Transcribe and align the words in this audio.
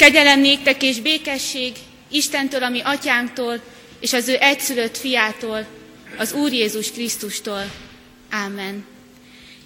Kegyelem 0.00 0.40
néktek 0.40 0.82
és 0.82 1.00
békesség 1.00 1.72
Istentől, 2.10 2.62
ami 2.62 2.80
atyánktól, 2.84 3.60
és 4.00 4.12
az 4.12 4.28
ő 4.28 4.36
egyszülött 4.40 4.98
fiától, 4.98 5.66
az 6.16 6.32
Úr 6.32 6.52
Jézus 6.52 6.90
Krisztustól. 6.90 7.70
Ámen. 8.30 8.86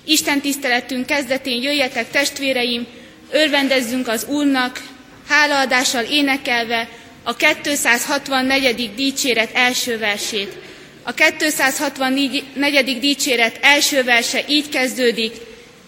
Isten 0.05 0.41
tiszteletünk 0.41 1.07
kezdetén 1.07 1.63
jöjjetek 1.63 2.11
testvéreim, 2.11 2.87
örvendezzünk 3.31 4.09
az 4.09 4.27
Úrnak, 4.29 4.83
hálaadással 5.29 6.05
énekelve 6.05 6.89
a 7.23 7.37
264. 7.37 8.95
dicséret 8.95 9.51
első 9.53 9.99
versét. 9.99 10.57
A 11.03 11.13
264. 11.13 12.99
dicséret 13.01 13.59
első 13.61 14.03
verse 14.03 14.45
így 14.49 14.69
kezdődik, 14.69 15.35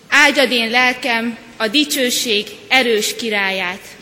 áldjad 0.09 0.51
én 0.51 0.71
lelkem 0.71 1.39
a 1.57 1.69
dicsőség 1.69 2.47
erős 2.69 3.17
királyát. 3.17 3.96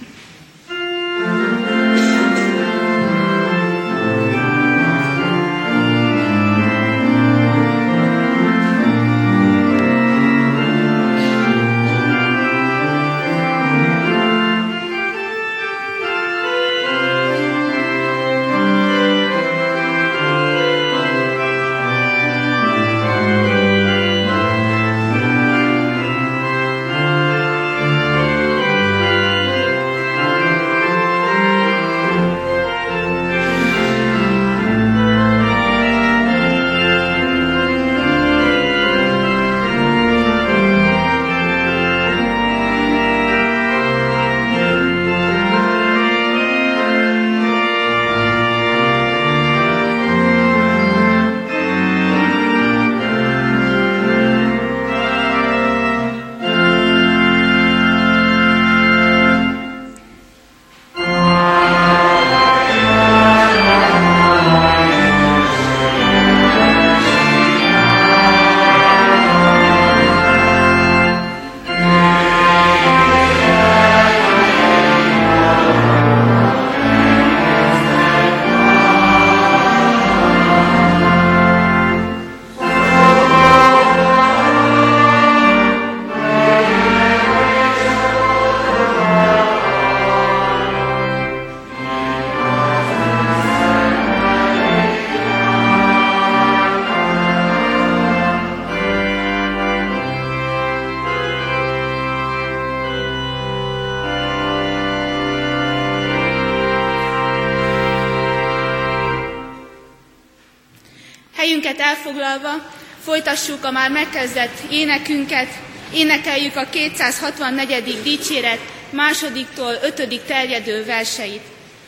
Folytassuk 113.35 113.65
a 113.65 113.71
már 113.71 113.91
megkezdett 113.91 114.71
énekünket, 114.71 115.49
énekeljük 115.95 116.57
a 116.57 116.69
264. 116.71 118.03
dicséret 118.03 118.59
másodiktól 118.91 119.79
ötödik 119.83 120.25
terjedő 120.25 120.85
verseit. 120.85 121.41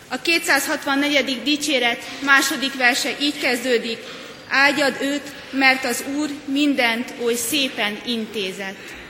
A 0.08 0.20
264. 0.20 1.42
dicséret 1.42 1.98
második 2.24 2.74
verse 2.74 3.10
így 3.20 3.38
kezdődik, 3.38 3.98
áldjad 4.48 4.96
őt, 5.00 5.22
mert 5.50 5.84
az 5.84 6.04
Úr 6.16 6.28
mindent 6.44 7.14
oly 7.24 7.34
szépen 7.34 7.98
intézett. 8.06 9.05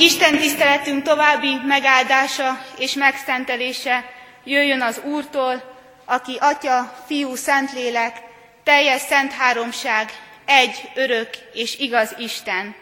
Isten 0.00 0.38
tiszteletünk 0.38 1.02
további 1.02 1.54
megáldása 1.66 2.64
és 2.78 2.92
megszentelése 2.92 4.10
jöjjön 4.44 4.82
az 4.82 5.00
Úrtól, 5.04 5.62
aki 6.04 6.36
Atya, 6.40 7.04
Fiú, 7.06 7.34
Szentlélek, 7.34 8.16
teljes 8.64 9.00
szent 9.00 9.32
háromság, 9.32 10.12
egy 10.44 10.90
örök 10.94 11.28
és 11.52 11.78
igaz 11.78 12.14
Isten. 12.18 12.74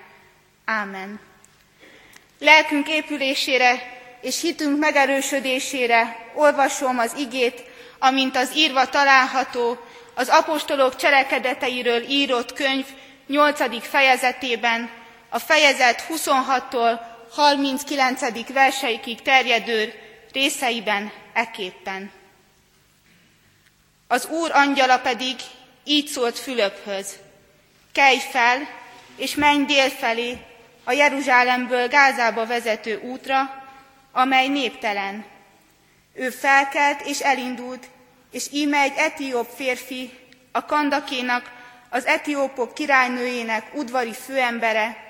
Ámen. 0.65 1.21
Lelkünk 2.39 2.89
épülésére 2.89 4.01
és 4.21 4.41
hitünk 4.41 4.79
megerősödésére 4.79 6.17
olvasom 6.35 6.99
az 6.99 7.15
igét, 7.19 7.63
amint 7.99 8.37
az 8.37 8.57
írva 8.57 8.89
található 8.89 9.79
az 10.15 10.29
apostolok 10.29 10.97
cselekedeteiről 10.97 12.03
írott 12.09 12.53
könyv 12.53 12.87
8. 13.27 13.89
fejezetében, 13.89 14.91
a 15.35 15.39
fejezet 15.39 16.07
26-tól 16.09 17.01
39. 17.31 18.53
verseikig 18.53 19.23
terjedő 19.23 19.95
részeiben 20.33 21.13
eképpen. 21.33 22.11
Az 24.09 24.27
Úr 24.27 24.51
angyala 24.53 24.99
pedig 24.99 25.37
így 25.85 26.07
szólt 26.07 26.39
Fülöphöz, 26.39 27.19
kelj 27.93 28.19
fel, 28.19 28.69
és 29.17 29.35
menj 29.35 29.65
dél 29.65 29.89
felé, 29.89 30.39
a 30.85 30.93
Jeruzsálemből 30.93 31.89
Gázába 31.89 32.47
vezető 32.47 33.01
útra, 33.01 33.65
amely 34.13 34.49
néptelen. 34.49 35.25
Ő 36.13 36.31
felkelt 36.31 37.01
és 37.01 37.21
elindult, 37.21 37.87
és 38.31 38.47
íme 38.53 38.79
egy 38.79 38.95
etióp 38.97 39.49
férfi, 39.55 40.11
a 40.53 40.65
kandakénak, 40.65 41.53
az 41.91 42.07
etiópok 42.07 42.75
királynőjének 42.75 43.75
udvari 43.75 44.13
főembere, 44.13 45.04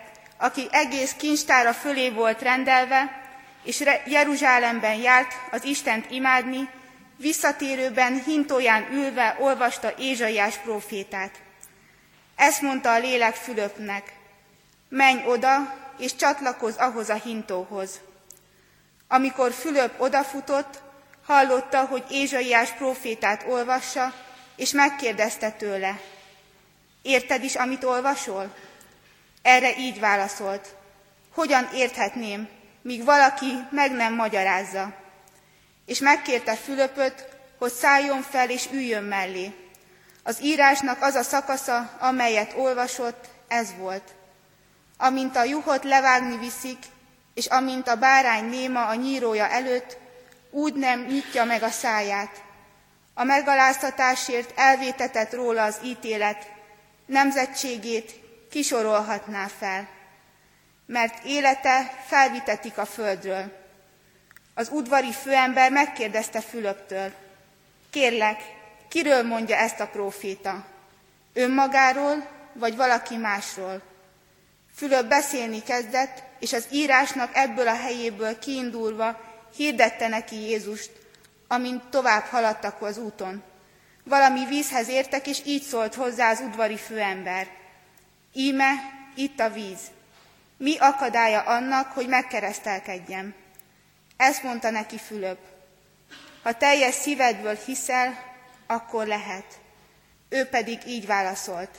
aki 0.44 0.68
egész 0.70 1.12
kincstára 1.12 1.72
fölé 1.72 2.10
volt 2.10 2.42
rendelve, 2.42 3.22
és 3.62 3.82
Jeruzsálemben 4.06 4.94
járt 4.94 5.32
az 5.50 5.64
Istent 5.64 6.10
imádni, 6.10 6.68
visszatérőben 7.16 8.22
hintóján 8.22 8.92
ülve 8.92 9.36
olvasta 9.40 9.92
Ézsaiás 9.98 10.56
prófétát. 10.56 11.30
Ezt 12.36 12.60
mondta 12.60 12.92
a 12.92 12.98
lélek 12.98 13.34
Fülöpnek, 13.34 14.12
menj 14.88 15.22
oda, 15.26 15.74
és 15.98 16.16
csatlakozz 16.16 16.76
ahhoz 16.76 17.08
a 17.08 17.20
hintóhoz. 17.24 18.00
Amikor 19.08 19.52
Fülöp 19.52 20.00
odafutott, 20.00 20.82
hallotta, 21.26 21.84
hogy 21.84 22.04
Ézsaiás 22.10 22.70
prófétát 22.70 23.44
olvassa, 23.48 24.12
és 24.56 24.70
megkérdezte 24.70 25.50
tőle, 25.50 26.00
érted 27.02 27.44
is, 27.44 27.54
amit 27.54 27.84
olvasol? 27.84 28.50
Erre 29.44 29.76
így 29.76 30.00
válaszolt, 30.00 30.74
hogyan 31.34 31.68
érthetném, 31.74 32.48
míg 32.82 33.04
valaki 33.04 33.66
meg 33.70 33.92
nem 33.92 34.14
magyarázza. 34.14 34.94
És 35.86 35.98
megkérte 35.98 36.54
Fülöpöt, 36.54 37.28
hogy 37.58 37.72
szálljon 37.72 38.22
fel 38.22 38.50
és 38.50 38.68
üljön 38.72 39.02
mellé. 39.02 39.54
Az 40.22 40.42
írásnak 40.42 41.02
az 41.02 41.14
a 41.14 41.22
szakasza, 41.22 41.96
amelyet 41.98 42.54
olvasott, 42.56 43.24
ez 43.48 43.68
volt. 43.78 44.14
Amint 44.96 45.36
a 45.36 45.44
juhot 45.44 45.84
levágni 45.84 46.36
viszik, 46.36 46.78
és 47.34 47.46
amint 47.46 47.88
a 47.88 47.96
bárány 47.96 48.44
néma 48.44 48.86
a 48.86 48.94
nyírója 48.94 49.48
előtt, 49.48 49.96
úgy 50.50 50.74
nem 50.74 51.00
nyitja 51.00 51.44
meg 51.44 51.62
a 51.62 51.70
száját. 51.70 52.42
A 53.14 53.24
megaláztatásért 53.24 54.52
elvétetett 54.58 55.32
róla 55.32 55.62
az 55.62 55.78
ítélet, 55.84 56.52
nemzetségét 57.06 58.23
kisorolhatná 58.54 59.46
fel, 59.58 59.88
mert 60.86 61.24
élete 61.24 62.02
felvitetik 62.06 62.78
a 62.78 62.84
földről. 62.84 63.52
Az 64.54 64.68
udvari 64.72 65.12
főember 65.12 65.70
megkérdezte 65.70 66.40
Fülöptől, 66.40 67.12
kérlek, 67.90 68.40
kiről 68.88 69.22
mondja 69.22 69.56
ezt 69.56 69.80
a 69.80 69.86
próféta? 69.86 70.64
Önmagáról, 71.32 72.28
vagy 72.52 72.76
valaki 72.76 73.16
másról? 73.16 73.82
Fülöp 74.74 75.08
beszélni 75.08 75.62
kezdett, 75.62 76.22
és 76.38 76.52
az 76.52 76.66
írásnak 76.70 77.30
ebből 77.36 77.68
a 77.68 77.76
helyéből 77.76 78.38
kiindulva 78.38 79.20
hirdette 79.56 80.08
neki 80.08 80.36
Jézust, 80.36 80.90
amint 81.48 81.84
tovább 81.84 82.24
haladtak 82.24 82.82
az 82.82 82.98
úton. 82.98 83.42
Valami 84.04 84.46
vízhez 84.46 84.88
értek, 84.88 85.26
és 85.26 85.40
így 85.44 85.62
szólt 85.62 85.94
hozzá 85.94 86.30
az 86.30 86.40
udvari 86.40 86.76
főember. 86.76 87.62
Íme, 88.36 88.72
itt 89.14 89.40
a 89.40 89.50
víz. 89.50 89.78
Mi 90.56 90.76
akadálya 90.78 91.40
annak, 91.40 91.92
hogy 91.92 92.08
megkeresztelkedjem? 92.08 93.34
Ezt 94.16 94.42
mondta 94.42 94.70
neki 94.70 94.98
Fülöp. 94.98 95.38
Ha 96.42 96.52
teljes 96.52 96.94
szívedből 96.94 97.58
hiszel, 97.64 98.18
akkor 98.66 99.06
lehet. 99.06 99.60
Ő 100.28 100.44
pedig 100.44 100.78
így 100.86 101.06
válaszolt. 101.06 101.70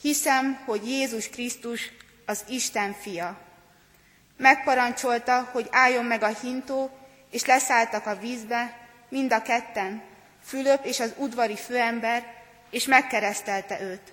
Hiszem, 0.00 0.62
hogy 0.64 0.88
Jézus 0.88 1.28
Krisztus 1.28 1.90
az 2.26 2.44
Isten 2.48 2.92
fia. 2.92 3.40
Megparancsolta, 4.36 5.48
hogy 5.52 5.68
álljon 5.70 6.04
meg 6.04 6.22
a 6.22 6.38
hintó, 6.40 6.90
és 7.30 7.44
leszálltak 7.44 8.06
a 8.06 8.18
vízbe, 8.18 8.88
mind 9.08 9.32
a 9.32 9.42
ketten, 9.42 10.02
Fülöp 10.44 10.84
és 10.84 11.00
az 11.00 11.14
udvari 11.16 11.56
főember, 11.56 12.34
és 12.70 12.84
megkeresztelte 12.84 13.80
őt. 13.80 14.11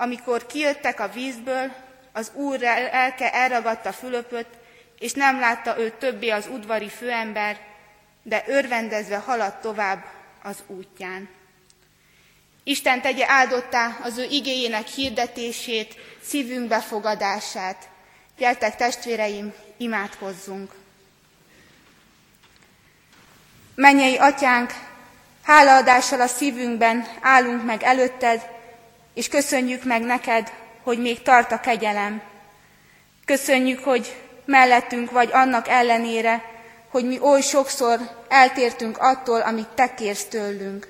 Amikor 0.00 0.46
kijöttek 0.46 1.00
a 1.00 1.08
vízből, 1.08 1.72
az 2.12 2.30
úr 2.34 2.62
elke 2.62 3.32
elragadta 3.32 3.92
Fülöpöt, 3.92 4.46
és 4.98 5.12
nem 5.12 5.38
látta 5.38 5.78
őt 5.78 5.94
többé 5.94 6.28
az 6.28 6.46
udvari 6.46 6.88
főember, 6.88 7.60
de 8.22 8.44
örvendezve 8.46 9.16
haladt 9.16 9.60
tovább 9.60 10.04
az 10.42 10.56
útján. 10.66 11.28
Isten 12.64 13.00
tegye 13.00 13.24
áldottá 13.28 13.98
az 14.02 14.18
ő 14.18 14.24
igéjének 14.24 14.86
hirdetését, 14.86 15.94
szívünk 16.22 16.68
befogadását. 16.68 17.88
Gyertek 18.36 18.76
testvéreim, 18.76 19.54
imádkozzunk! 19.76 20.72
Mennyei 23.74 24.16
atyánk, 24.16 24.72
hálaadással 25.42 26.20
a 26.20 26.26
szívünkben 26.26 27.06
állunk 27.20 27.64
meg 27.64 27.82
előtted, 27.82 28.56
és 29.18 29.28
köszönjük 29.28 29.84
meg 29.84 30.02
neked, 30.02 30.52
hogy 30.82 30.98
még 30.98 31.22
tart 31.22 31.52
a 31.52 31.60
kegyelem. 31.60 32.22
Köszönjük, 33.24 33.84
hogy 33.84 34.16
mellettünk 34.44 35.10
vagy 35.10 35.28
annak 35.32 35.68
ellenére, 35.68 36.44
hogy 36.88 37.04
mi 37.04 37.18
oly 37.20 37.40
sokszor 37.40 37.98
eltértünk 38.28 38.98
attól, 38.98 39.40
amit 39.40 39.68
te 39.68 39.94
kérsz 39.94 40.24
tőlünk. 40.24 40.86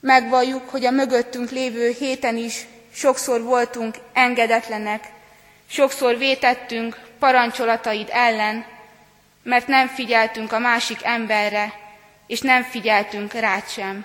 Megvalljuk, 0.00 0.68
hogy 0.68 0.84
a 0.86 0.90
mögöttünk 0.90 1.50
lévő 1.50 1.90
héten 1.98 2.36
is 2.36 2.66
sokszor 2.92 3.42
voltunk 3.42 3.94
engedetlenek, 4.12 5.04
sokszor 5.70 6.18
vétettünk 6.18 7.00
parancsolataid 7.18 8.08
ellen, 8.10 8.64
mert 9.42 9.66
nem 9.66 9.88
figyeltünk 9.88 10.52
a 10.52 10.58
másik 10.58 10.98
emberre, 11.02 11.72
és 12.26 12.40
nem 12.40 12.62
figyeltünk 12.62 13.32
rád 13.32 13.68
sem. 13.68 14.04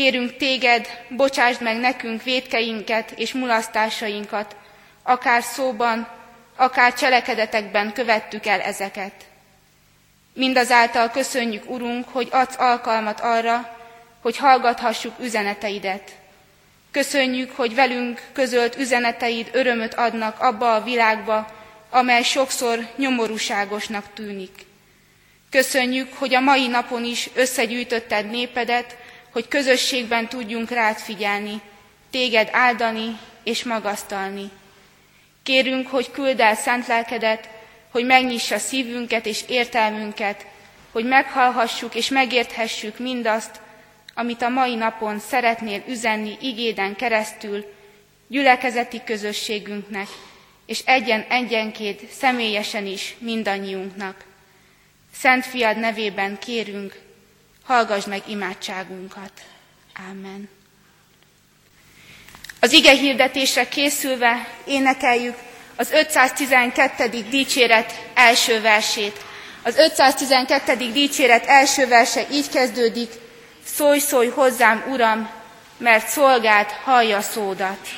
Kérünk 0.00 0.36
téged, 0.36 0.86
bocsásd 1.08 1.62
meg 1.62 1.76
nekünk 1.76 2.22
védkeinket 2.22 3.10
és 3.16 3.32
mulasztásainkat, 3.32 4.56
akár 5.02 5.42
szóban, 5.42 6.08
akár 6.56 6.94
cselekedetekben 6.94 7.92
követtük 7.92 8.46
el 8.46 8.60
ezeket. 8.60 9.12
Mindazáltal 10.34 11.10
köszönjük, 11.10 11.70
Urunk, 11.70 12.08
hogy 12.08 12.28
adsz 12.30 12.58
alkalmat 12.58 13.20
arra, 13.20 13.78
hogy 14.20 14.36
hallgathassuk 14.36 15.14
üzeneteidet. 15.18 16.10
Köszönjük, 16.90 17.56
hogy 17.56 17.74
velünk 17.74 18.22
közölt 18.32 18.76
üzeneteid 18.76 19.48
örömöt 19.52 19.94
adnak 19.94 20.40
abba 20.40 20.74
a 20.74 20.82
világba, 20.82 21.46
amely 21.90 22.22
sokszor 22.22 22.86
nyomorúságosnak 22.96 24.04
tűnik. 24.14 24.66
Köszönjük, 25.50 26.12
hogy 26.14 26.34
a 26.34 26.40
mai 26.40 26.66
napon 26.68 27.04
is 27.04 27.30
összegyűjtötted 27.34 28.30
népedet, 28.30 28.96
hogy 29.32 29.48
közösségben 29.48 30.28
tudjunk 30.28 30.70
rád 30.70 30.96
figyelni, 30.96 31.60
téged 32.10 32.48
áldani 32.52 33.18
és 33.44 33.64
magasztalni. 33.64 34.50
Kérünk, 35.42 35.86
hogy 35.86 36.10
küld 36.10 36.40
el 36.40 36.54
szent 36.54 36.86
lelkedet, 36.86 37.48
hogy 37.90 38.04
megnyissa 38.04 38.58
szívünket 38.58 39.26
és 39.26 39.44
értelmünket, 39.48 40.46
hogy 40.92 41.04
meghallhassuk 41.04 41.94
és 41.94 42.08
megérthessük 42.08 42.98
mindazt, 42.98 43.60
amit 44.14 44.42
a 44.42 44.48
mai 44.48 44.74
napon 44.74 45.18
szeretnél 45.18 45.82
üzenni 45.88 46.36
igéden 46.40 46.96
keresztül 46.96 47.64
gyülekezeti 48.28 49.00
közösségünknek, 49.04 50.06
és 50.66 50.82
egyen-egyenként 50.84 52.10
személyesen 52.10 52.86
is 52.86 53.16
mindannyiunknak. 53.18 54.24
Szent 55.14 55.46
fiad 55.46 55.78
nevében 55.78 56.38
kérünk, 56.38 56.98
hallgass 57.70 58.04
meg 58.04 58.22
imádságunkat. 58.26 59.32
Amen. 60.10 60.48
Az 62.60 62.72
ige 62.72 62.92
hirdetésre 62.92 63.68
készülve 63.68 64.48
énekeljük 64.66 65.36
az 65.76 65.90
512. 65.90 67.08
dicséret 67.30 67.92
első 68.14 68.60
versét. 68.60 69.24
Az 69.62 69.76
512. 69.76 70.76
dicséret 70.92 71.46
első 71.46 71.86
verse 71.86 72.26
így 72.30 72.48
kezdődik, 72.48 73.10
Szólj, 73.64 73.98
szólj 73.98 74.28
hozzám, 74.28 74.84
Uram, 74.88 75.30
mert 75.78 76.08
szolgált 76.08 76.70
hallja 76.70 77.20
szódat. 77.20 77.88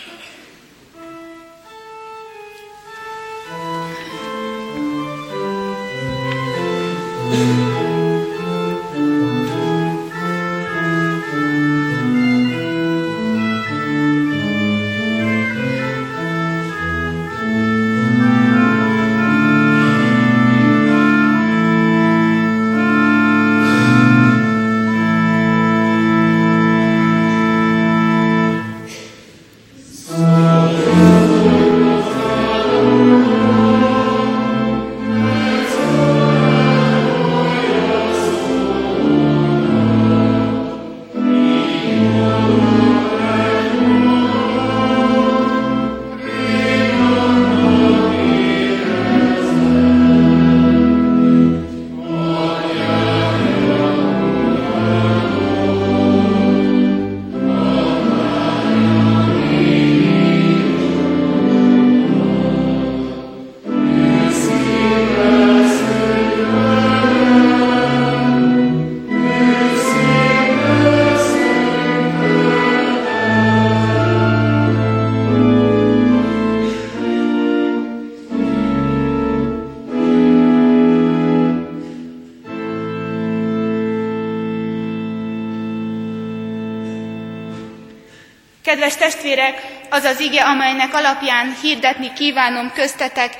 az 90.02 90.08
az 90.08 90.20
ige, 90.20 90.44
amelynek 90.44 90.94
alapján 90.94 91.56
hirdetni 91.60 92.12
kívánom 92.12 92.72
köztetek, 92.72 93.36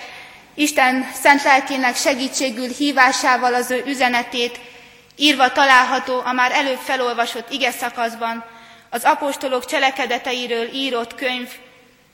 Isten 0.54 1.07
szent 1.23 1.42
lelkének 1.42 1.97
segítségül 1.97 2.69
hívásával 2.69 3.54
az 3.54 3.71
ő 3.71 3.83
üzenetét, 3.87 4.61
írva 5.16 5.52
található 5.52 6.21
a 6.25 6.33
már 6.33 6.52
előbb 6.52 6.78
felolvasott 6.78 7.50
ige 7.50 7.71
szakaszban, 7.71 8.45
az 8.90 9.04
apostolok 9.04 9.64
cselekedeteiről 9.64 10.69
írott 10.73 11.14
könyv 11.14 11.49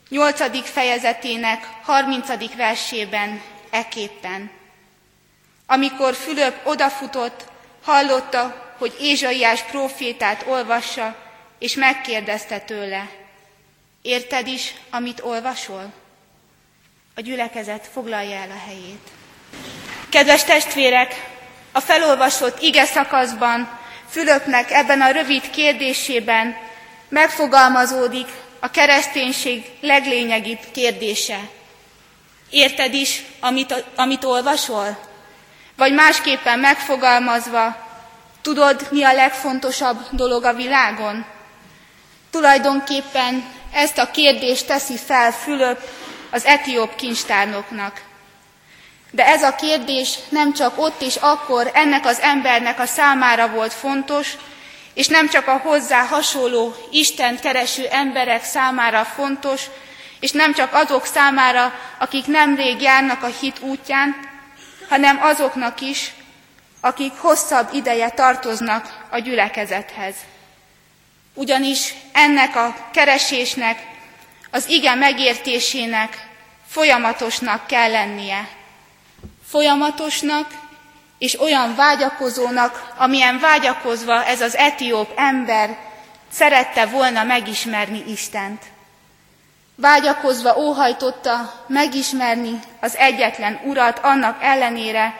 8. 0.09 0.71
fejezetének 0.71 1.69
30. 1.83 2.55
versében 2.57 3.43
eképpen. 3.71 4.50
Amikor 5.67 6.14
Fülöp 6.14 6.67
odafutott, 6.67 7.45
hallotta, 7.85 8.75
hogy 8.78 8.97
Ézsaiás 9.00 9.62
profétát 9.62 10.45
olvassa, 10.47 11.17
és 11.59 11.75
megkérdezte 11.75 12.59
tőle, 12.59 13.09
érted 14.09 14.47
is, 14.47 14.75
amit 14.91 15.21
olvasol? 15.21 15.93
A 17.15 17.21
gyülekezet 17.21 17.88
foglalja 17.93 18.37
el 18.37 18.50
a 18.50 18.67
helyét. 18.67 19.09
Kedves 20.09 20.45
testvérek, 20.45 21.31
a 21.73 21.81
felolvasott 21.81 22.62
ige 22.62 22.85
szakaszban 22.85 23.79
Fülöpnek 24.11 24.71
ebben 24.71 25.00
a 25.00 25.11
rövid 25.11 25.50
kérdésében 25.50 26.57
megfogalmazódik 27.09 28.29
a 28.61 28.71
kereszténység 28.71 29.71
leglényegibb 29.81 30.59
kérdése. 30.73 31.41
Érted 32.50 32.95
is, 32.95 33.23
amit, 33.41 33.85
amit 33.97 34.25
olvasol? 34.25 34.99
Vagy 35.77 35.93
másképpen 35.93 36.59
megfogalmazva, 36.59 37.77
tudod, 38.43 38.88
mi 38.91 39.03
a 39.03 39.12
legfontosabb 39.12 39.99
dolog 40.11 40.45
a 40.45 40.55
világon? 40.55 41.27
Tulajdonképpen 42.31 43.45
ezt 43.78 43.99
a 43.99 44.11
kérdést 44.11 44.66
teszi 44.66 44.97
fel 44.97 45.32
Fülöp 45.32 45.80
az 46.30 46.44
etióp 46.44 46.94
kincstárnoknak. 46.94 48.02
De 49.11 49.26
ez 49.26 49.42
a 49.42 49.54
kérdés 49.54 50.18
nem 50.28 50.52
csak 50.52 50.78
ott 50.78 51.02
és 51.02 51.16
akkor 51.16 51.70
ennek 51.75 52.06
az 52.06 52.20
embernek 52.20 52.80
a 52.80 52.87
számára 52.87 53.49
volt 53.49 53.73
fontos, 53.73 54.37
és 54.94 55.06
nem 55.06 55.28
csak 55.28 55.47
a 55.47 55.56
hozzá 55.56 56.02
hasonló 56.02 56.75
Isten 56.90 57.40
kereső 57.40 57.87
emberek 57.87 58.44
számára 58.44 59.04
fontos, 59.04 59.62
és 60.20 60.30
nem 60.30 60.54
csak 60.54 60.75
azok 60.75 61.06
számára, 61.06 61.73
akik 61.99 62.26
nemrég 62.26 62.80
járnak 62.80 63.23
a 63.23 63.30
hit 63.40 63.61
útján, 63.61 64.16
hanem 64.88 65.18
azoknak 65.23 65.80
is, 65.80 66.12
akik 66.80 67.12
hosszabb 67.16 67.68
ideje 67.73 68.11
tartoznak 68.11 69.06
a 69.11 69.18
gyülekezethez 69.18 70.14
ugyanis 71.38 71.95
ennek 72.12 72.57
a 72.57 72.76
keresésnek, 72.92 73.87
az 74.50 74.68
ige 74.68 74.95
megértésének 74.95 76.28
folyamatosnak 76.68 77.66
kell 77.66 77.90
lennie. 77.90 78.49
Folyamatosnak 79.49 80.50
és 81.18 81.40
olyan 81.40 81.75
vágyakozónak, 81.75 82.92
amilyen 82.97 83.38
vágyakozva 83.38 84.25
ez 84.25 84.40
az 84.40 84.57
etióp 84.57 85.12
ember 85.16 85.76
szerette 86.30 86.87
volna 86.87 87.23
megismerni 87.23 88.04
Istent. 88.07 88.62
Vágyakozva 89.75 90.57
óhajtotta 90.57 91.64
megismerni 91.66 92.61
az 92.80 92.97
egyetlen 92.97 93.61
urat 93.64 93.99
annak 93.99 94.42
ellenére, 94.42 95.14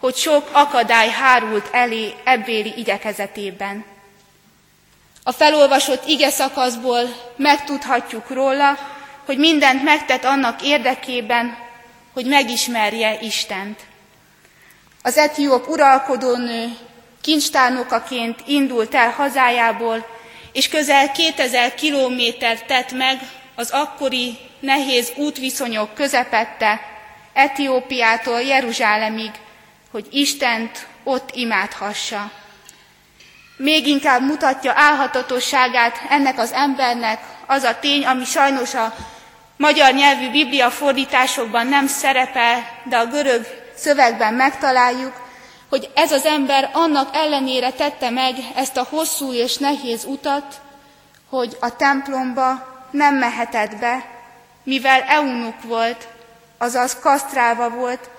hogy 0.00 0.16
sok 0.16 0.48
akadály 0.52 1.08
hárult 1.08 1.68
elé 1.72 2.14
ebbéli 2.24 2.72
igyekezetében. 2.76 3.84
A 5.28 5.32
felolvasott 5.32 6.06
ige 6.06 6.30
szakaszból 6.30 7.32
megtudhatjuk 7.36 8.30
róla, 8.30 8.78
hogy 9.24 9.38
mindent 9.38 9.82
megtett 9.82 10.24
annak 10.24 10.62
érdekében, 10.62 11.58
hogy 12.12 12.26
megismerje 12.26 13.18
Istent. 13.20 13.80
Az 15.02 15.16
etióp 15.16 15.68
uralkodónő 15.68 16.76
kincstárnokaként 17.20 18.40
indult 18.46 18.94
el 18.94 19.10
hazájából, 19.10 20.06
és 20.52 20.68
közel 20.68 21.12
2000 21.12 21.74
kilométert 21.74 22.66
tett 22.66 22.92
meg 22.92 23.18
az 23.54 23.70
akkori 23.70 24.38
nehéz 24.60 25.12
útviszonyok 25.16 25.94
közepette 25.94 26.80
Etiópiától 27.32 28.40
Jeruzsálemig, 28.40 29.30
hogy 29.90 30.06
Istent 30.10 30.86
ott 31.04 31.30
imádhassa. 31.34 32.30
Még 33.58 33.86
inkább 33.86 34.22
mutatja 34.22 34.72
álhatatosságát 34.76 36.00
ennek 36.08 36.38
az 36.38 36.52
embernek 36.52 37.20
az 37.46 37.62
a 37.62 37.78
tény, 37.78 38.06
ami 38.06 38.24
sajnos 38.24 38.74
a 38.74 38.94
magyar 39.56 39.92
nyelvű 39.94 40.30
Biblia 40.30 40.70
fordításokban 40.70 41.66
nem 41.66 41.86
szerepel, 41.86 42.66
de 42.84 42.96
a 42.96 43.06
görög 43.06 43.46
szövegben 43.76 44.34
megtaláljuk, 44.34 45.12
hogy 45.68 45.90
ez 45.94 46.12
az 46.12 46.24
ember 46.24 46.70
annak 46.72 47.16
ellenére 47.16 47.70
tette 47.70 48.10
meg 48.10 48.34
ezt 48.54 48.76
a 48.76 48.86
hosszú 48.90 49.32
és 49.32 49.56
nehéz 49.56 50.04
utat, 50.04 50.60
hogy 51.30 51.56
a 51.60 51.76
templomba 51.76 52.66
nem 52.90 53.14
mehetett 53.14 53.76
be, 53.76 54.06
mivel 54.62 55.00
eunuk 55.00 55.62
volt, 55.62 56.08
azaz 56.58 56.98
kasztrálva 57.00 57.68
volt, 57.68 58.10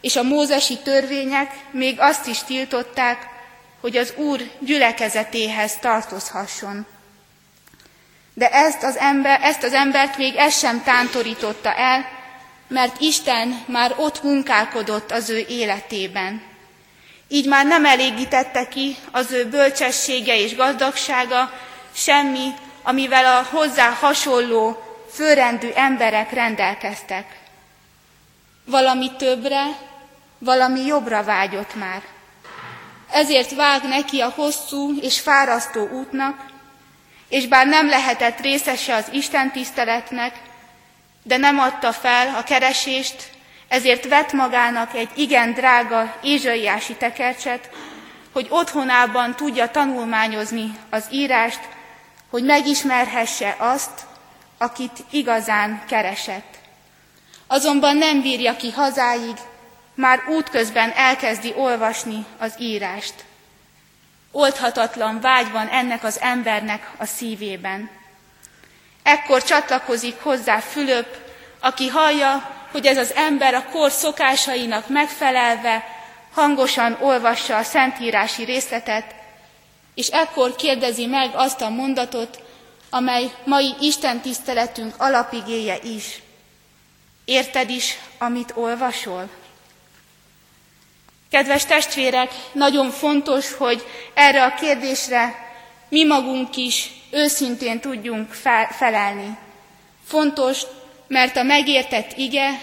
és 0.00 0.16
a 0.16 0.22
mózesi 0.22 0.78
törvények 0.78 1.50
még 1.70 2.00
azt 2.00 2.26
is 2.26 2.42
tiltották, 2.42 3.31
hogy 3.82 3.96
az 3.96 4.12
Úr 4.16 4.50
gyülekezetéhez 4.58 5.76
tartozhasson. 5.76 6.86
De 8.34 8.48
ezt 8.48 8.82
az, 8.82 8.96
ember, 8.96 9.40
ezt 9.42 9.62
az 9.62 9.72
embert 9.72 10.16
még 10.16 10.36
ez 10.36 10.58
sem 10.58 10.82
tántorította 10.82 11.74
el, 11.74 12.08
mert 12.68 13.00
Isten 13.00 13.64
már 13.66 13.94
ott 13.96 14.22
munkálkodott 14.22 15.10
az 15.10 15.30
ő 15.30 15.44
életében. 15.48 16.42
Így 17.28 17.46
már 17.46 17.66
nem 17.66 17.84
elégítette 17.84 18.68
ki 18.68 18.96
az 19.10 19.32
ő 19.32 19.48
bölcsessége 19.48 20.36
és 20.36 20.56
gazdagsága, 20.56 21.52
semmi, 21.94 22.48
amivel 22.82 23.24
a 23.24 23.46
hozzá 23.50 23.90
hasonló, 23.90 24.82
főrendű 25.12 25.68
emberek 25.74 26.32
rendelkeztek. 26.32 27.40
Valami 28.64 29.10
többre, 29.16 29.64
valami 30.38 30.86
jobbra 30.86 31.22
vágyott 31.22 31.74
már. 31.74 32.02
Ezért 33.12 33.54
vág 33.54 33.82
neki 33.82 34.20
a 34.20 34.32
hosszú 34.34 34.98
és 35.00 35.20
fárasztó 35.20 35.88
útnak, 35.88 36.50
és 37.28 37.46
bár 37.46 37.66
nem 37.66 37.88
lehetett 37.88 38.40
részese 38.40 38.94
az 38.94 39.04
Isten 39.12 39.52
tiszteletnek, 39.52 40.34
de 41.22 41.36
nem 41.36 41.58
adta 41.58 41.92
fel 41.92 42.34
a 42.34 42.42
keresést, 42.42 43.30
ezért 43.68 44.08
vett 44.08 44.32
magának 44.32 44.94
egy 44.94 45.08
igen 45.14 45.52
drága 45.52 46.16
ézsaiási 46.22 46.94
tekercset, 46.94 47.70
hogy 48.32 48.46
otthonában 48.50 49.36
tudja 49.36 49.70
tanulmányozni 49.70 50.78
az 50.90 51.04
írást, 51.10 51.60
hogy 52.30 52.44
megismerhesse 52.44 53.56
azt, 53.58 54.06
akit 54.58 55.04
igazán 55.10 55.82
keresett. 55.88 56.54
Azonban 57.46 57.96
nem 57.96 58.22
bírja 58.22 58.56
ki 58.56 58.70
hazáig, 58.70 59.36
már 59.94 60.22
útközben 60.28 60.90
elkezdi 60.90 61.52
olvasni 61.56 62.26
az 62.38 62.54
írást. 62.58 63.14
Oldhatatlan 64.30 65.20
vágy 65.20 65.50
van 65.50 65.68
ennek 65.68 66.04
az 66.04 66.20
embernek 66.20 66.90
a 66.96 67.04
szívében. 67.04 67.90
Ekkor 69.02 69.42
csatlakozik 69.42 70.20
hozzá 70.20 70.58
Fülöp, 70.58 71.16
aki 71.60 71.88
hallja, 71.88 72.50
hogy 72.70 72.86
ez 72.86 72.96
az 72.96 73.12
ember 73.14 73.54
a 73.54 73.64
kor 73.64 73.90
szokásainak 73.90 74.88
megfelelve 74.88 75.84
hangosan 76.32 76.96
olvassa 77.00 77.56
a 77.56 77.62
szentírási 77.62 78.44
részletet, 78.44 79.14
és 79.94 80.08
ekkor 80.08 80.56
kérdezi 80.56 81.06
meg 81.06 81.30
azt 81.34 81.60
a 81.60 81.68
mondatot, 81.68 82.42
amely 82.90 83.32
mai 83.44 83.74
Isten 83.80 84.20
tiszteletünk 84.20 84.94
alapigéje 84.98 85.78
is. 85.82 86.22
Érted 87.24 87.70
is, 87.70 87.98
amit 88.18 88.52
olvasol? 88.54 89.28
Kedves 91.32 91.64
testvérek, 91.64 92.30
nagyon 92.52 92.90
fontos, 92.90 93.54
hogy 93.54 93.86
erre 94.14 94.44
a 94.44 94.54
kérdésre 94.54 95.34
mi 95.88 96.04
magunk 96.04 96.56
is 96.56 96.90
őszintén 97.10 97.80
tudjunk 97.80 98.32
felelni. 98.70 99.38
Fontos, 100.06 100.62
mert 101.08 101.36
a 101.36 101.42
megértett 101.42 102.12
ige 102.16 102.60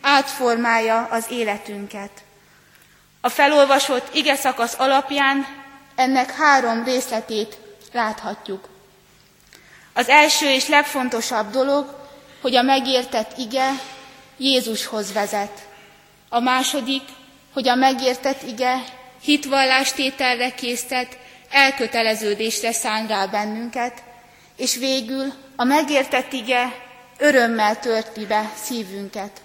átformálja 0.00 1.08
az 1.10 1.26
életünket. 1.30 2.10
A 3.20 3.28
felolvasott 3.28 4.14
ige 4.14 4.34
szakasz 4.36 4.78
alapján 4.78 5.46
ennek 5.94 6.34
három 6.34 6.84
részletét 6.84 7.58
láthatjuk. 7.92 8.68
Az 9.92 10.08
első 10.08 10.46
és 10.46 10.68
legfontosabb 10.68 11.50
dolog, 11.50 12.08
hogy 12.40 12.56
a 12.56 12.62
megértett 12.62 13.38
ige 13.38 13.70
Jézushoz 14.36 15.12
vezet. 15.12 15.68
A 16.28 16.40
második, 16.40 17.02
hogy 17.52 17.68
a 17.68 17.74
megértett 17.74 18.42
ige 18.42 18.84
hitvallástételre 19.22 20.50
késztet, 20.50 21.18
elköteleződésre 21.50 22.72
szán 22.72 23.06
rá 23.06 23.26
bennünket, 23.26 24.02
és 24.56 24.76
végül 24.76 25.32
a 25.56 25.64
megértett 25.64 26.32
ige 26.32 26.74
örömmel 27.18 27.78
tölti 27.78 28.26
be 28.26 28.52
szívünket. 28.62 29.40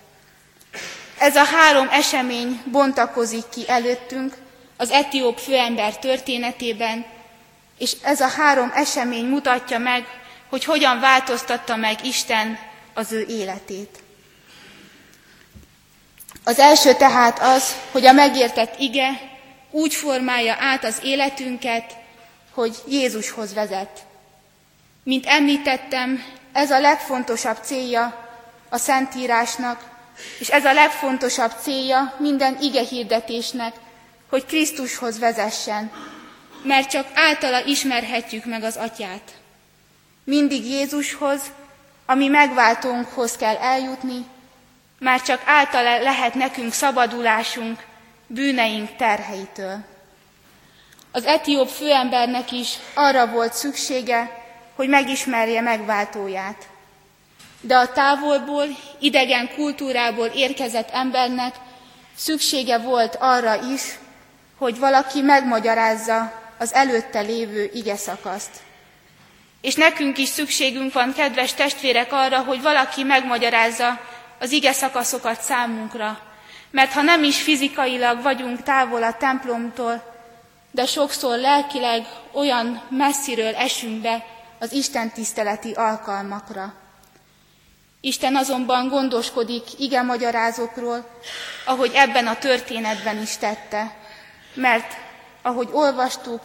Ez 1.19 1.35
a 1.35 1.43
három 1.43 1.87
esemény 1.91 2.61
bontakozik 2.71 3.49
ki 3.49 3.63
előttünk 3.67 4.35
az 4.77 4.89
etióp 4.89 5.39
főember 5.39 5.99
történetében, 5.99 7.05
és 7.77 7.95
ez 8.03 8.21
a 8.21 8.27
három 8.27 8.71
esemény 8.75 9.25
mutatja 9.25 9.77
meg, 9.77 10.05
hogy 10.49 10.63
hogyan 10.63 10.99
változtatta 10.99 11.75
meg 11.75 12.05
Isten 12.05 12.59
az 12.93 13.11
ő 13.11 13.25
életét. 13.29 13.99
Az 16.47 16.59
első 16.59 16.93
tehát 16.93 17.39
az, 17.39 17.75
hogy 17.91 18.05
a 18.05 18.11
megértett 18.11 18.79
ige 18.79 19.21
úgy 19.71 19.93
formálja 19.93 20.55
át 20.59 20.83
az 20.83 20.99
életünket, 21.03 21.95
hogy 22.53 22.75
Jézushoz 22.87 23.53
vezet. 23.53 24.05
Mint 25.03 25.25
említettem, 25.25 26.23
ez 26.51 26.71
a 26.71 26.79
legfontosabb 26.79 27.57
célja 27.61 28.27
a 28.69 28.77
Szentírásnak, 28.77 29.89
és 30.39 30.49
ez 30.49 30.65
a 30.65 30.73
legfontosabb 30.73 31.51
célja 31.61 32.15
minden 32.19 32.57
ige 32.61 32.81
hirdetésnek, 32.81 33.73
hogy 34.29 34.45
Krisztushoz 34.45 35.19
vezessen, 35.19 35.91
mert 36.63 36.89
csak 36.89 37.07
általa 37.13 37.65
ismerhetjük 37.65 38.45
meg 38.45 38.63
az 38.63 38.75
Atyát. 38.75 39.31
Mindig 40.23 40.65
Jézushoz, 40.65 41.41
ami 42.05 42.27
megváltónkhoz 42.27 43.35
kell 43.35 43.55
eljutni, 43.55 44.25
már 44.99 45.21
csak 45.21 45.41
általa 45.45 45.99
lehet 45.99 46.33
nekünk 46.33 46.73
szabadulásunk 46.73 47.83
bűneink 48.27 48.95
terheitől. 48.95 49.77
Az 51.11 51.25
etióp 51.25 51.67
főembernek 51.69 52.51
is 52.51 52.73
arra 52.93 53.27
volt 53.27 53.53
szüksége, 53.53 54.45
hogy 54.75 54.89
megismerje 54.89 55.61
megváltóját. 55.61 56.67
De 57.61 57.75
a 57.75 57.91
távolból, 57.91 58.65
idegen 58.99 59.49
kultúrából 59.55 60.25
érkezett 60.25 60.89
embernek 60.89 61.55
szüksége 62.15 62.77
volt 62.77 63.15
arra 63.19 63.55
is, 63.73 63.81
hogy 64.57 64.79
valaki 64.79 65.21
megmagyarázza 65.21 66.33
az 66.57 66.73
előtte 66.73 67.19
lévő 67.19 67.69
ige 67.73 67.95
szakaszt. 67.95 68.51
És 69.61 69.75
nekünk 69.75 70.17
is 70.17 70.27
szükségünk 70.27 70.93
van, 70.93 71.13
kedves 71.13 71.53
testvérek, 71.53 72.11
arra, 72.11 72.43
hogy 72.43 72.61
valaki 72.61 73.03
megmagyarázza 73.03 73.99
az 74.39 74.51
ige 74.51 74.71
szakaszokat 74.71 75.41
számunkra. 75.41 76.19
Mert 76.71 76.91
ha 76.91 77.01
nem 77.01 77.23
is 77.23 77.41
fizikailag 77.41 78.21
vagyunk 78.21 78.63
távol 78.63 79.03
a 79.03 79.13
templomtól, 79.13 80.15
de 80.71 80.85
sokszor 80.85 81.37
lelkileg 81.37 82.05
olyan 82.31 82.81
messziről 82.89 83.55
esünk 83.55 84.01
be 84.01 84.25
az 84.59 84.71
Isten 84.71 85.11
tiszteleti 85.11 85.71
alkalmakra. 85.71 86.73
Isten 88.01 88.35
azonban 88.35 88.87
gondoskodik 88.87 89.63
ige 89.79 90.01
magyarázokról, 90.01 91.09
ahogy 91.65 91.91
ebben 91.93 92.27
a 92.27 92.37
történetben 92.37 93.21
is 93.21 93.37
tette, 93.37 93.95
mert 94.53 94.93
ahogy 95.41 95.69
olvastuk, 95.71 96.41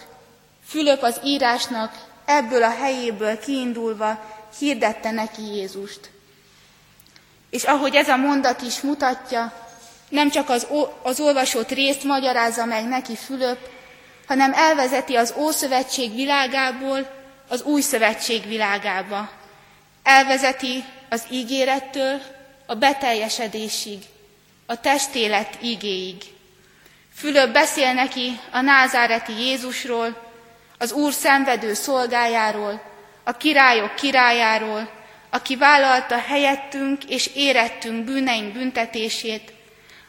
Fülöp 0.67 1.03
az 1.03 1.21
írásnak 1.25 1.93
ebből 2.25 2.63
a 2.63 2.71
helyéből 2.71 3.39
kiindulva 3.39 4.21
hirdette 4.59 5.11
neki 5.11 5.43
Jézust. 5.43 6.11
És 7.53 7.65
ahogy 7.65 7.95
ez 7.95 8.09
a 8.09 8.17
mondat 8.17 8.63
is 8.63 8.81
mutatja, 8.81 9.53
nem 10.09 10.31
csak 10.31 10.49
az, 10.49 10.67
az 11.03 11.21
olvasott 11.21 11.71
részt 11.71 12.05
magyarázza 12.05 12.65
meg 12.65 12.89
neki 12.89 13.17
Fülöp, 13.17 13.59
hanem 14.27 14.53
elvezeti 14.53 15.15
az 15.15 15.35
Ószövetség 15.37 16.15
világából 16.15 17.11
az 17.49 17.63
Új 17.63 17.81
Szövetség 17.81 18.47
világába. 18.47 19.31
Elvezeti 20.03 20.85
az 21.11 21.25
ígérettől 21.31 22.21
a 22.67 22.75
beteljesedésig, 22.75 23.99
a 24.67 24.81
testélet 24.81 25.59
ígéig. 25.63 26.23
Fülöp 27.15 27.53
beszél 27.53 27.93
neki 27.93 28.41
a 28.51 28.61
názáreti 28.61 29.33
Jézusról, 29.33 30.31
az 30.79 30.93
Úr 30.93 31.13
szenvedő 31.13 31.75
szolgájáról, 31.75 32.83
a 33.25 33.33
királyok 33.33 33.95
királyáról, 33.95 35.02
aki 35.35 35.57
vállalta 35.57 36.19
helyettünk 36.19 37.05
és 37.05 37.31
érettünk 37.35 38.05
bűneink 38.05 38.53
büntetését, 38.53 39.53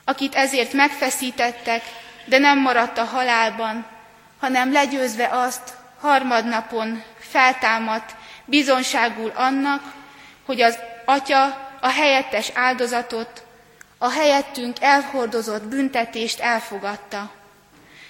akit 0.05 0.35
ezért 0.35 0.73
megfeszítettek, 0.73 1.83
de 2.25 2.37
nem 2.37 2.59
maradt 2.59 2.97
a 2.97 3.03
halálban, 3.03 3.85
hanem 4.39 4.71
legyőzve 4.71 5.27
azt 5.31 5.73
harmadnapon 5.99 7.03
feltámadt 7.19 8.15
bizonságul 8.45 9.31
annak, 9.35 9.93
hogy 10.45 10.61
az 10.61 10.77
Atya 11.05 11.43
a 11.81 11.87
helyettes 11.87 12.51
áldozatot, 12.53 13.43
a 13.97 14.11
helyettünk 14.11 14.77
elhordozott 14.81 15.63
büntetést 15.63 16.39
elfogadta. 16.39 17.31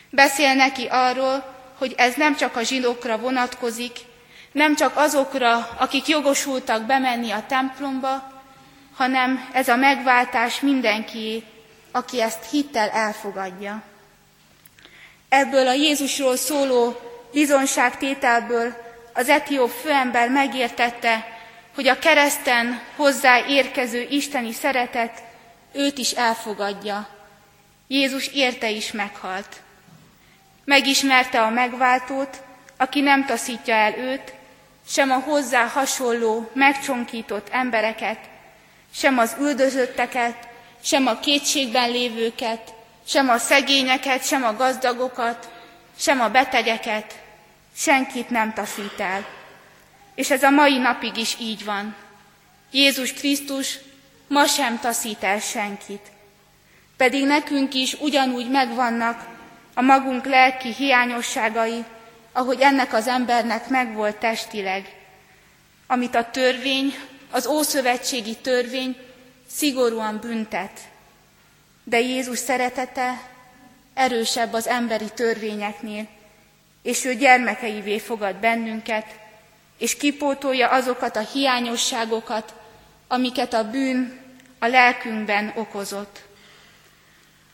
Beszél 0.10 0.54
neki 0.54 0.88
arról, 0.90 1.56
hogy 1.78 1.94
ez 1.98 2.14
nem 2.16 2.36
csak 2.36 2.56
a 2.56 2.62
zsidókra 2.62 3.18
vonatkozik, 3.18 4.00
nem 4.54 4.76
csak 4.76 4.98
azokra, 4.98 5.70
akik 5.78 6.08
jogosultak 6.08 6.86
bemenni 6.86 7.32
a 7.32 7.44
templomba, 7.48 8.32
hanem 8.96 9.50
ez 9.54 9.68
a 9.68 9.76
megváltás 9.76 10.60
mindenki, 10.60 11.44
aki 11.92 12.22
ezt 12.22 12.50
hittel 12.50 12.90
elfogadja. 12.90 13.84
Ebből 15.30 15.68
a 15.68 15.74
Jézusról 15.74 16.36
szóló 16.36 17.00
bizonságtételből 17.32 18.74
az 19.14 19.30
etióp 19.30 19.70
főember 19.70 20.30
megértette, 20.30 21.38
hogy 21.76 21.88
a 21.88 22.00
kereszten 22.00 22.82
hozzá 22.96 23.46
érkező 23.48 24.08
isteni 24.10 24.52
szeretet 24.52 25.24
őt 25.72 25.98
is 25.98 26.12
elfogadja. 26.12 27.08
Jézus 27.88 28.28
érte 28.28 28.70
is 28.70 28.92
meghalt. 28.92 29.62
Megismerte 30.66 31.42
a 31.42 31.50
megváltót, 31.50 32.42
aki 32.78 33.02
nem 33.02 33.26
taszítja 33.26 33.74
el 33.74 33.98
őt, 33.98 34.34
sem 34.88 35.12
a 35.12 35.20
hozzá 35.20 35.68
hasonló, 35.68 36.50
megcsonkított 36.54 37.48
embereket, 37.50 38.20
sem 38.96 39.18
az 39.18 39.36
üldözötteket, 39.40 40.48
sem 40.84 41.08
a 41.08 41.20
kétségben 41.20 41.92
lévőket, 41.92 42.74
sem 43.08 43.30
a 43.30 43.38
szegényeket, 43.38 44.26
sem 44.26 44.44
a 44.44 44.56
gazdagokat, 44.56 45.52
sem 45.98 46.22
a 46.22 46.30
betegeket, 46.30 47.20
senkit 47.76 48.30
nem 48.30 48.54
taszít 48.54 49.00
el. 49.00 49.26
És 50.16 50.32
ez 50.32 50.44
a 50.44 50.50
mai 50.50 50.78
napig 50.78 51.18
is 51.18 51.36
így 51.40 51.66
van. 51.66 51.96
Jézus 52.72 53.14
Krisztus 53.14 53.80
ma 54.28 54.46
sem 54.46 54.80
taszít 54.80 55.24
el 55.24 55.40
senkit. 55.40 56.12
Pedig 56.98 57.26
nekünk 57.26 57.74
is 57.74 57.94
ugyanúgy 57.94 58.50
megvannak 58.50 59.26
a 59.74 59.82
magunk 59.82 60.26
lelki 60.26 60.74
hiányosságai, 60.74 61.84
ahogy 62.34 62.60
ennek 62.62 62.94
az 62.94 63.08
embernek 63.08 63.68
megvolt 63.68 64.16
testileg, 64.16 64.96
amit 65.88 66.16
a 66.16 66.30
törvény, 66.30 66.94
az 67.32 67.48
ószövetségi 67.48 68.36
törvény 68.36 68.98
szigorúan 69.48 70.20
büntet. 70.20 70.80
De 71.84 72.00
Jézus 72.00 72.38
szeretete 72.38 73.22
erősebb 73.94 74.54
az 74.54 74.68
emberi 74.68 75.10
törvényeknél, 75.16 76.08
és 76.82 77.06
ő 77.06 77.16
gyermekeivé 77.16 78.00
fogad 78.00 78.36
bennünket, 78.36 79.06
és 79.78 79.98
kipótolja 79.98 80.70
azokat 80.70 81.16
a 81.16 81.28
hiányosságokat, 81.34 82.54
amiket 83.08 83.54
a 83.54 83.70
bűn 83.70 84.20
a 84.60 84.68
lelkünkben 84.68 85.54
okozott. 85.56 86.22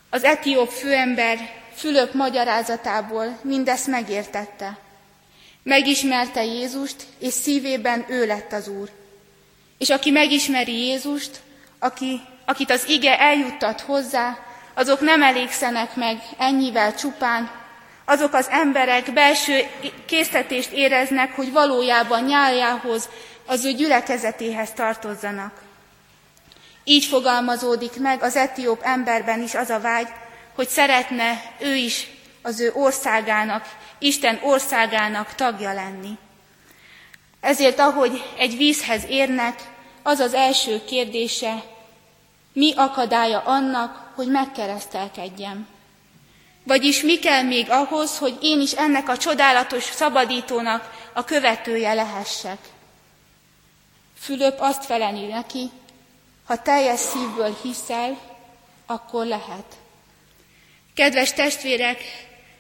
Az 0.09 0.23
etióp 0.23 0.69
főember 0.69 1.59
Fülöp 1.79 2.13
magyarázatából 2.13 3.39
mindezt 3.41 3.87
megértette. 3.87 4.77
Megismerte 5.63 6.43
Jézust, 6.43 6.95
és 7.19 7.33
szívében 7.33 8.05
ő 8.07 8.25
lett 8.25 8.51
az 8.51 8.67
Úr. 8.67 8.89
És 9.77 9.89
aki 9.89 10.11
megismeri 10.11 10.85
Jézust, 10.85 11.39
aki, 11.79 12.21
akit 12.45 12.71
az 12.71 12.87
ige 12.87 13.19
eljuttat 13.19 13.81
hozzá, 13.81 14.37
azok 14.73 14.99
nem 14.99 15.23
elégszenek 15.23 15.95
meg 15.95 16.21
ennyivel 16.37 16.95
csupán, 16.95 17.51
azok 18.05 18.33
az 18.33 18.47
emberek 18.49 19.13
belső 19.13 19.67
késztetést 20.05 20.71
éreznek, 20.71 21.35
hogy 21.35 21.51
valójában 21.51 22.23
nyáljához, 22.23 23.09
az 23.45 23.65
ő 23.65 23.71
gyülekezetéhez 23.71 24.71
tartozzanak. 24.73 25.61
Így 26.83 27.05
fogalmazódik 27.05 27.99
meg 27.99 28.23
az 28.23 28.35
etióp 28.35 28.79
emberben 28.83 29.41
is 29.41 29.55
az 29.55 29.69
a 29.69 29.79
vágy, 29.79 30.07
hogy 30.60 30.69
szeretne 30.69 31.56
ő 31.60 31.76
is 31.76 32.08
az 32.41 32.60
ő 32.60 32.72
országának, 32.74 33.78
Isten 34.00 34.39
országának 34.43 35.36
tagja 35.36 35.74
lenni. 35.74 36.17
Ezért, 37.39 37.80
ahogy 37.80 38.24
egy 38.38 38.58
vízhez 38.58 39.04
érnek, 39.08 39.60
az 40.04 40.19
az 40.19 40.34
első 40.34 40.86
kérdése, 40.86 41.63
mi 42.54 42.74
akadálya 42.76 43.39
annak, 43.39 44.12
hogy 44.15 44.28
megkeresztelkedjem? 44.28 45.67
Vagyis 46.63 47.02
mi 47.02 47.19
kell 47.19 47.41
még 47.41 47.69
ahhoz, 47.69 48.17
hogy 48.17 48.38
én 48.41 48.62
is 48.62 48.72
ennek 48.72 49.10
a 49.10 49.17
csodálatos 49.17 49.84
szabadítónak 49.84 51.10
a 51.13 51.24
követője 51.24 51.93
lehessek? 51.93 52.60
Fülöp 54.17 54.60
azt 54.60 54.86
feleni 54.86 55.26
neki, 55.28 55.69
ha 56.45 56.62
teljes 56.62 57.00
szívből 57.00 57.58
hiszel, 57.62 58.17
akkor 58.86 59.26
lehet. 59.26 59.78
Kedves 60.99 61.33
testvérek, 61.33 62.01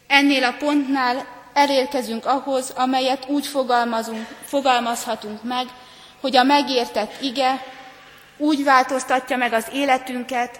ennél 0.07 0.43
a 0.43 0.55
pontnál 0.59 1.27
elérkezünk 1.53 2.25
ahhoz, 2.25 2.69
amelyet 2.69 3.25
úgy 3.27 3.45
fogalmazunk, 3.45 4.27
fogalmazhatunk 4.45 5.43
meg, 5.43 5.67
hogy 6.21 6.35
a 6.35 6.43
megértett 6.43 7.21
ige 7.21 7.63
úgy 8.37 8.63
változtatja 8.63 9.37
meg 9.37 9.53
az 9.53 9.65
életünket, 9.73 10.59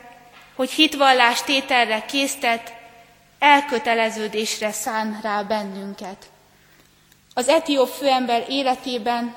hogy 0.56 0.70
hitvallás 0.70 1.44
tételre 1.44 2.06
késztet, 2.06 2.74
elköteleződésre 3.40 4.72
szán 4.72 5.20
rá 5.22 5.42
bennünket. 5.42 6.30
Az 7.34 7.48
etióp 7.48 7.88
főember 7.88 8.46
életében 8.50 9.36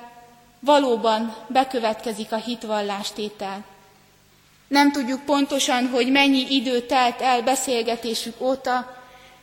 valóban 0.60 1.36
bekövetkezik 1.48 2.32
a 2.32 2.36
hitvallástétel. 2.36 3.64
Nem 4.72 4.92
tudjuk 4.92 5.24
pontosan, 5.24 5.88
hogy 5.88 6.10
mennyi 6.10 6.46
idő 6.48 6.80
telt 6.80 7.20
el 7.20 7.42
beszélgetésük 7.42 8.40
óta, 8.40 8.96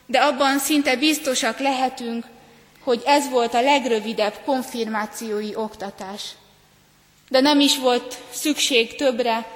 de 0.05 0.19
abban 0.19 0.59
szinte 0.59 0.95
biztosak 0.95 1.59
lehetünk, 1.59 2.25
hogy 2.83 3.01
ez 3.05 3.29
volt 3.29 3.53
a 3.53 3.61
legrövidebb 3.61 4.33
konfirmációi 4.45 5.55
oktatás. 5.55 6.21
De 7.27 7.39
nem 7.39 7.59
is 7.59 7.77
volt 7.77 8.17
szükség 8.31 8.95
többre, 8.95 9.47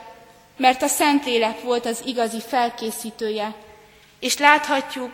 mert 0.58 0.82
a 0.82 0.88
Szentlélek 0.88 1.62
volt 1.62 1.86
az 1.86 2.02
igazi 2.06 2.42
felkészítője, 2.48 3.56
és 4.20 4.38
láthatjuk, 4.38 5.12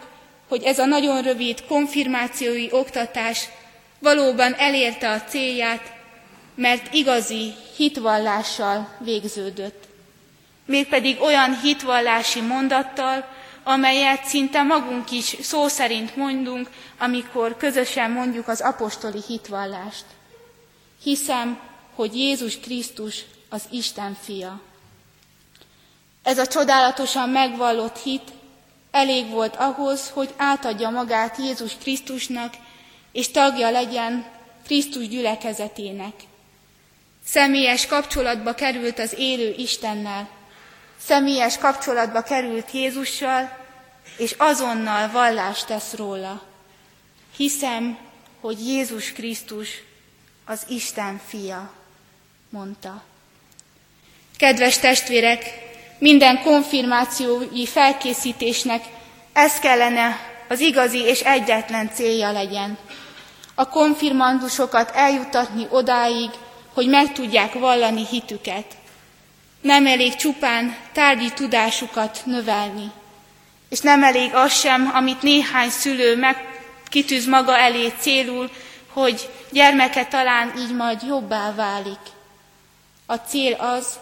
hogy 0.48 0.64
ez 0.64 0.80
a 0.80 0.86
nagyon 0.86 1.22
rövid 1.22 1.66
konfirmációi 1.68 2.68
oktatás 2.72 3.50
valóban 4.00 4.54
elérte 4.54 5.10
a 5.10 5.22
célját, 5.22 5.92
mert 6.56 6.94
igazi 6.94 7.54
hitvallással 7.76 8.98
végződött 9.00 9.89
mégpedig 10.70 11.22
olyan 11.22 11.60
hitvallási 11.60 12.42
mondattal, 12.42 13.26
amelyet 13.64 14.26
szinte 14.26 14.64
magunk 14.64 15.12
is 15.12 15.36
szó 15.42 15.68
szerint 15.68 16.16
mondunk, 16.16 16.70
amikor 17.00 17.58
közösen 17.58 18.12
mondjuk 18.12 18.48
az 18.48 18.62
apostoli 18.62 19.20
hitvallást. 19.28 20.06
Hiszem, 21.04 21.60
hogy 21.96 22.16
Jézus 22.16 22.60
Krisztus 22.60 23.24
az 23.50 23.64
Isten 23.72 24.18
fia. 24.22 24.62
Ez 26.24 26.38
a 26.38 26.48
csodálatosan 26.48 27.30
megvallott 27.30 27.98
hit 27.98 28.32
elég 28.92 29.30
volt 29.30 29.56
ahhoz, 29.56 30.10
hogy 30.10 30.34
átadja 30.38 30.90
magát 30.90 31.38
Jézus 31.38 31.72
Krisztusnak, 31.82 32.54
és 33.12 33.32
tagja 33.32 33.70
legyen 33.70 34.26
Krisztus 34.66 35.08
gyülekezetének. 35.08 36.14
Személyes 37.26 37.88
kapcsolatba 37.88 38.54
került 38.54 39.00
az 39.00 39.14
élő 39.18 39.54
Istennel, 39.58 40.38
személyes 41.06 41.58
kapcsolatba 41.58 42.22
került 42.22 42.72
Jézussal, 42.72 43.58
és 44.18 44.36
azonnal 44.38 45.12
vallást 45.12 45.68
tesz 45.68 45.94
róla. 45.94 46.44
Hiszem, 47.36 47.98
hogy 48.42 48.68
Jézus 48.68 49.12
Krisztus 49.12 49.70
az 50.46 50.66
Isten 50.68 51.22
fia, 51.28 51.72
mondta. 52.50 53.04
Kedves 54.38 54.78
testvérek, 54.78 55.44
minden 55.98 56.42
konfirmációi 56.42 57.68
felkészítésnek 57.68 58.84
ez 59.34 59.60
kellene 59.60 60.20
az 60.48 60.60
igazi 60.60 61.00
és 61.00 61.20
egyetlen 61.20 61.92
célja 61.94 62.32
legyen. 62.32 62.78
A 63.56 63.70
konfirmandusokat 63.70 64.92
eljutatni 64.96 65.68
odáig, 65.70 66.30
hogy 66.74 66.88
meg 66.88 67.12
tudják 67.12 67.54
vallani 67.54 68.06
hitüket. 68.06 68.66
Nem 69.62 69.86
elég 69.86 70.16
csupán 70.16 70.78
tárgyi 70.92 71.34
tudásukat 71.34 72.22
növelni, 72.26 72.92
és 73.70 73.80
nem 73.80 74.04
elég 74.04 74.34
az 74.34 74.54
sem, 74.54 74.92
amit 74.94 75.22
néhány 75.22 75.70
szülő 75.70 76.16
megkitűz 76.18 77.26
maga 77.26 77.58
elé 77.58 77.94
célul, 78.00 78.50
hogy 78.88 79.30
gyermeke 79.52 80.06
talán 80.06 80.54
így 80.58 80.76
majd 80.76 81.02
jobbá 81.08 81.54
válik. 81.54 82.00
A 83.06 83.16
cél 83.16 83.54
az, 83.54 84.00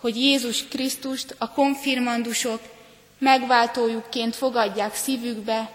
hogy 0.00 0.16
Jézus 0.16 0.68
Krisztust 0.68 1.34
a 1.38 1.50
konfirmandusok 1.50 2.60
megváltójukként 3.18 4.36
fogadják 4.36 4.94
szívükbe, 4.94 5.70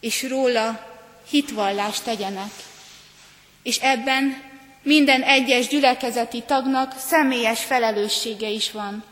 és 0.00 0.22
róla 0.28 0.86
hitvallást 1.28 2.04
tegyenek. 2.04 2.52
És 3.62 3.76
ebben 3.76 4.42
minden 4.84 5.22
egyes 5.22 5.68
gyülekezeti 5.68 6.42
tagnak 6.42 6.92
személyes 6.98 7.64
felelőssége 7.64 8.48
is 8.48 8.70
van. 8.70 9.04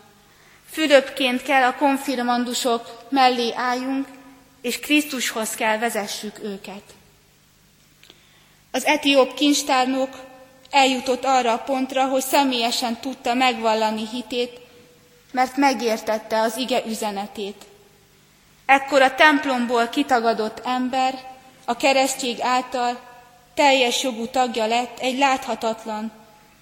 Fülöpként 0.70 1.42
kell 1.42 1.62
a 1.62 1.74
konfirmandusok 1.74 3.06
mellé 3.08 3.52
álljunk, 3.54 4.06
és 4.60 4.78
Krisztushoz 4.80 5.54
kell 5.54 5.78
vezessük 5.78 6.38
őket. 6.42 6.82
Az 8.70 8.84
etióp 8.84 9.34
kincstárnok 9.34 10.08
eljutott 10.70 11.24
arra 11.24 11.52
a 11.52 11.58
pontra, 11.58 12.06
hogy 12.06 12.22
személyesen 12.22 13.00
tudta 13.00 13.34
megvallani 13.34 14.08
hitét, 14.12 14.60
mert 15.32 15.56
megértette 15.56 16.40
az 16.40 16.56
ige 16.56 16.82
üzenetét. 16.86 17.64
Ekkor 18.66 19.02
a 19.02 19.14
templomból 19.14 19.88
kitagadott 19.88 20.60
ember 20.64 21.14
a 21.64 21.76
keresztség 21.76 22.40
által 22.40 23.00
teljes 23.54 24.02
jogú 24.02 24.26
tagja 24.26 24.66
lett 24.66 24.98
egy 24.98 25.18
láthatatlan, 25.18 26.12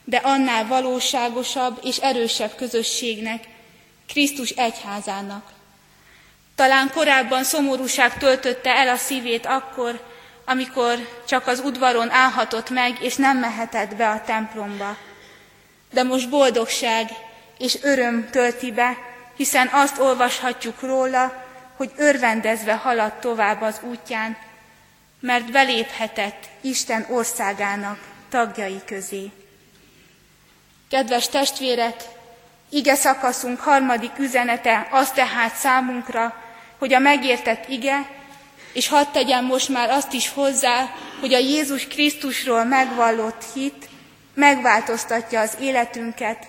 de 0.05 0.16
annál 0.16 0.66
valóságosabb 0.66 1.81
és 1.83 1.96
erősebb 1.96 2.55
közösségnek, 2.55 3.44
Krisztus 4.09 4.50
egyházának. 4.50 5.53
Talán 6.55 6.90
korábban 6.90 7.44
szomorúság 7.44 8.18
töltötte 8.18 8.70
el 8.70 8.88
a 8.88 8.96
szívét 8.96 9.46
akkor, 9.46 10.05
amikor 10.44 11.22
csak 11.26 11.46
az 11.46 11.61
udvaron 11.64 12.11
állhatott 12.11 12.70
meg, 12.70 12.96
és 13.00 13.16
nem 13.16 13.38
mehetett 13.38 13.96
be 13.96 14.09
a 14.09 14.22
templomba. 14.26 14.96
De 15.92 16.03
most 16.03 16.29
boldogság 16.29 17.11
és 17.59 17.79
öröm 17.83 18.29
tölti 18.31 18.72
be, 18.72 18.96
hiszen 19.37 19.68
azt 19.72 19.98
olvashatjuk 19.98 20.81
róla, 20.81 21.46
hogy 21.76 21.90
örvendezve 21.96 22.74
haladt 22.74 23.20
tovább 23.20 23.62
az 23.62 23.81
útján, 23.83 24.37
mert 25.21 25.51
beléphetett 25.51 26.49
Isten 26.61 27.07
országának 27.11 27.99
tagjai 28.29 28.81
közé. 28.87 29.31
Kedves 30.91 31.29
testvérek, 31.29 32.03
ige 32.69 32.95
szakaszunk 32.95 33.61
harmadik 33.61 34.19
üzenete 34.19 34.89
az 34.91 35.11
tehát 35.11 35.55
számunkra, 35.55 36.35
hogy 36.79 36.95
a 36.95 36.99
megértett 36.99 37.69
ige, 37.69 38.09
és 38.73 38.89
hadd 38.89 39.07
tegyem 39.13 39.45
most 39.45 39.69
már 39.69 39.91
azt 39.91 40.13
is 40.13 40.29
hozzá, 40.29 40.95
hogy 41.21 41.35
a 41.35 41.39
Jézus 41.39 41.87
Krisztusról 41.87 42.65
megvallott 42.65 43.45
hit 43.55 43.89
megváltoztatja 44.35 45.41
az 45.41 45.57
életünket, 45.61 46.47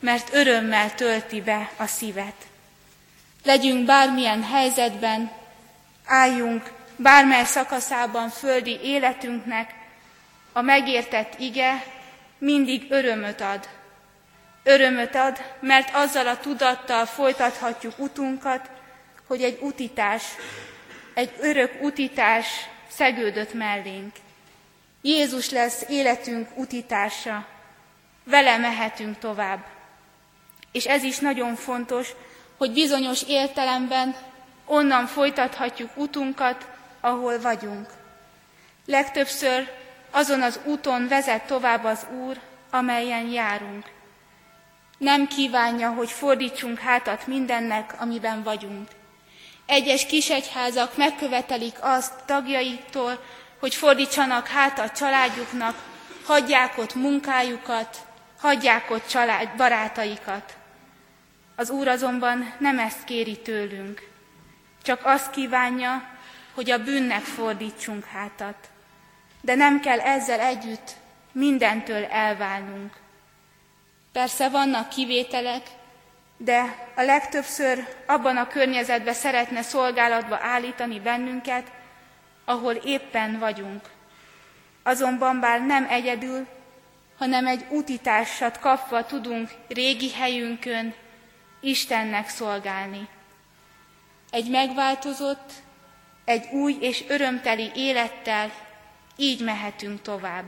mert 0.00 0.34
örömmel 0.34 0.94
tölti 0.94 1.40
be 1.40 1.70
a 1.76 1.86
szívet. 1.86 2.34
Legyünk 3.44 3.84
bármilyen 3.84 4.42
helyzetben, 4.42 5.30
álljunk 6.06 6.72
bármely 7.02 7.44
szakaszában 7.44 8.28
földi 8.28 8.78
életünknek, 8.82 9.74
a 10.52 10.60
megértett 10.60 11.38
ige 11.38 11.84
mindig 12.38 12.86
örömöt 12.90 13.40
ad. 13.40 13.68
Örömöt 14.62 15.14
ad, 15.14 15.42
mert 15.60 15.94
azzal 15.94 16.26
a 16.26 16.38
tudattal 16.38 17.06
folytathatjuk 17.06 17.98
utunkat, 17.98 18.70
hogy 19.26 19.42
egy 19.42 19.58
utitás, 19.60 20.24
egy 21.14 21.32
örök 21.40 21.82
utitás 21.82 22.46
szegődött 22.88 23.54
mellénk. 23.54 24.12
Jézus 25.02 25.50
lesz 25.50 25.84
életünk 25.88 26.48
utitása, 26.54 27.46
vele 28.24 28.56
mehetünk 28.56 29.18
tovább. 29.18 29.64
És 30.72 30.86
ez 30.86 31.02
is 31.02 31.18
nagyon 31.18 31.54
fontos, 31.54 32.08
hogy 32.56 32.72
bizonyos 32.72 33.22
értelemben 33.28 34.16
onnan 34.64 35.06
folytathatjuk 35.06 35.90
utunkat, 35.96 36.66
ahol 37.00 37.40
vagyunk. 37.40 37.88
Legtöbbször 38.86 39.70
azon 40.10 40.42
az 40.42 40.60
úton 40.64 41.08
vezet 41.08 41.46
tovább 41.46 41.84
az 41.84 42.06
Úr, 42.24 42.40
amelyen 42.70 43.26
járunk. 43.26 43.84
Nem 44.98 45.26
kívánja, 45.26 45.90
hogy 45.90 46.10
fordítsunk 46.10 46.78
hátat 46.78 47.26
mindennek, 47.26 47.94
amiben 47.98 48.42
vagyunk. 48.42 48.88
Egyes 49.66 50.06
kisegyházak 50.06 50.96
megkövetelik 50.96 51.76
azt 51.80 52.12
tagjaiktól, 52.26 53.24
hogy 53.58 53.74
fordítsanak 53.74 54.46
hátat 54.46 54.96
családjuknak, 54.96 55.74
hagyják 56.24 56.78
ott 56.78 56.94
munkájukat, 56.94 57.96
hagyják 58.40 58.90
ott 58.90 59.06
család, 59.06 59.48
barátaikat. 59.56 60.56
Az 61.56 61.70
Úr 61.70 61.88
azonban 61.88 62.54
nem 62.58 62.78
ezt 62.78 63.04
kéri 63.04 63.38
tőlünk, 63.38 64.08
csak 64.82 65.00
azt 65.04 65.30
kívánja, 65.30 66.18
hogy 66.60 66.70
a 66.70 66.84
bűnnek 66.84 67.22
fordítsunk 67.22 68.04
hátat. 68.04 68.68
De 69.40 69.54
nem 69.54 69.80
kell 69.80 70.00
ezzel 70.00 70.40
együtt 70.40 70.90
mindentől 71.32 72.04
elválnunk. 72.04 72.92
Persze 74.12 74.48
vannak 74.48 74.88
kivételek, 74.88 75.62
de 76.36 76.88
a 76.96 77.02
legtöbbször 77.02 77.86
abban 78.06 78.36
a 78.36 78.46
környezetben 78.46 79.14
szeretne 79.14 79.62
szolgálatba 79.62 80.38
állítani 80.42 81.00
bennünket, 81.00 81.72
ahol 82.44 82.74
éppen 82.74 83.38
vagyunk. 83.38 83.82
Azonban 84.82 85.40
bár 85.40 85.66
nem 85.66 85.86
egyedül, 85.90 86.46
hanem 87.18 87.46
egy 87.46 87.64
utitársat 87.70 88.58
kapva 88.58 89.06
tudunk 89.06 89.50
régi 89.68 90.12
helyünkön 90.12 90.94
Istennek 91.60 92.28
szolgálni. 92.28 93.08
Egy 94.30 94.50
megváltozott, 94.50 95.52
egy 96.30 96.48
új 96.50 96.76
és 96.80 97.04
örömteli 97.08 97.70
élettel 97.74 98.50
így 99.16 99.40
mehetünk 99.40 100.02
tovább. 100.02 100.44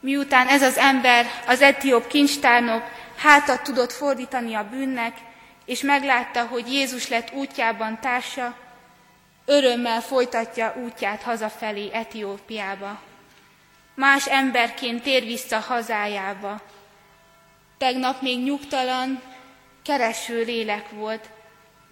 Miután 0.00 0.46
ez 0.48 0.62
az 0.62 0.76
ember, 0.76 1.26
az 1.46 1.62
etióp 1.62 2.06
kincstárnok 2.06 2.82
hátat 3.16 3.62
tudott 3.62 3.92
fordítani 3.92 4.54
a 4.54 4.68
bűnnek, 4.68 5.16
és 5.64 5.80
meglátta, 5.80 6.46
hogy 6.46 6.72
Jézus 6.72 7.08
lett 7.08 7.32
útjában 7.32 8.00
társa, 8.00 8.56
örömmel 9.44 10.00
folytatja 10.00 10.74
útját 10.84 11.22
hazafelé 11.22 11.90
Etiópiába. 11.92 13.00
Más 13.94 14.26
emberként 14.26 15.02
tér 15.02 15.24
vissza 15.24 15.58
hazájába. 15.58 16.60
Tegnap 17.78 18.22
még 18.22 18.42
nyugtalan, 18.42 19.22
kereső 19.82 20.42
lélek 20.42 20.90
volt, 20.90 21.28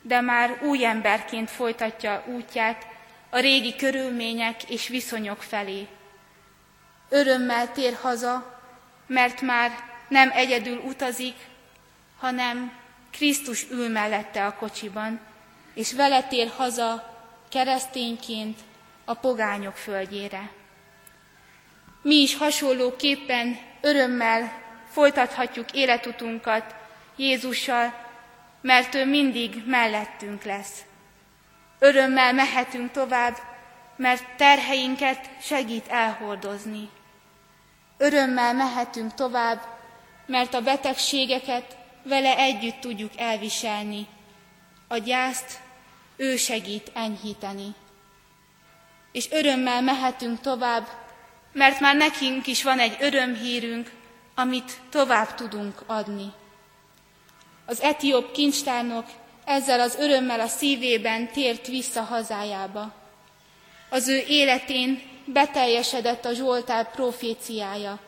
de 0.08 0.20
már 0.20 0.58
új 0.62 0.84
emberként 0.84 1.50
folytatja 1.50 2.24
útját 2.26 2.86
a 3.30 3.38
régi 3.38 3.76
körülmények 3.76 4.70
és 4.70 4.88
viszonyok 4.88 5.42
felé. 5.42 5.86
Örömmel 7.08 7.72
tér 7.72 7.96
haza, 8.00 8.60
mert 9.06 9.40
már 9.40 9.70
nem 10.08 10.30
egyedül 10.32 10.78
utazik, 10.78 11.34
hanem 12.18 12.72
Krisztus 13.10 13.70
ül 13.70 13.88
mellette 13.88 14.46
a 14.46 14.54
kocsiban, 14.54 15.20
és 15.74 15.92
vele 15.92 16.22
tér 16.22 16.52
haza 16.56 17.16
keresztényként 17.48 18.58
a 19.04 19.14
pogányok 19.14 19.76
földjére. 19.76 20.50
Mi 22.02 22.14
is 22.14 22.36
hasonlóképpen 22.36 23.58
örömmel 23.80 24.52
folytathatjuk 24.90 25.72
életutunkat 25.72 26.74
Jézussal, 27.16 28.07
mert 28.60 28.94
ő 28.94 29.06
mindig 29.06 29.62
mellettünk 29.66 30.42
lesz. 30.42 30.82
Örömmel 31.78 32.32
mehetünk 32.32 32.90
tovább, 32.90 33.36
mert 33.96 34.36
terheinket 34.36 35.30
segít 35.40 35.88
elhordozni. 35.88 36.88
Örömmel 37.96 38.54
mehetünk 38.54 39.14
tovább, 39.14 39.60
mert 40.26 40.54
a 40.54 40.60
betegségeket 40.60 41.76
vele 42.02 42.36
együtt 42.36 42.80
tudjuk 42.80 43.12
elviselni. 43.16 44.06
A 44.88 44.96
gyászt 44.96 45.60
ő 46.16 46.36
segít 46.36 46.90
enyhíteni. 46.94 47.74
És 49.12 49.30
örömmel 49.30 49.82
mehetünk 49.82 50.40
tovább, 50.40 50.88
mert 51.52 51.80
már 51.80 51.96
nekünk 51.96 52.46
is 52.46 52.62
van 52.62 52.78
egy 52.78 52.96
örömhírünk, 53.00 53.92
amit 54.34 54.80
tovább 54.90 55.34
tudunk 55.34 55.82
adni. 55.86 56.32
Az 57.68 57.80
etióp 57.80 58.32
kincstárnok 58.32 59.04
ezzel 59.44 59.80
az 59.80 59.96
örömmel 59.96 60.40
a 60.40 60.46
szívében 60.46 61.32
tért 61.32 61.66
vissza 61.66 62.02
hazájába. 62.02 62.92
Az 63.90 64.08
ő 64.08 64.24
életén 64.28 65.02
beteljesedett 65.24 66.24
a 66.24 66.32
Zsoltár 66.32 66.90
proféciája. 66.90 68.00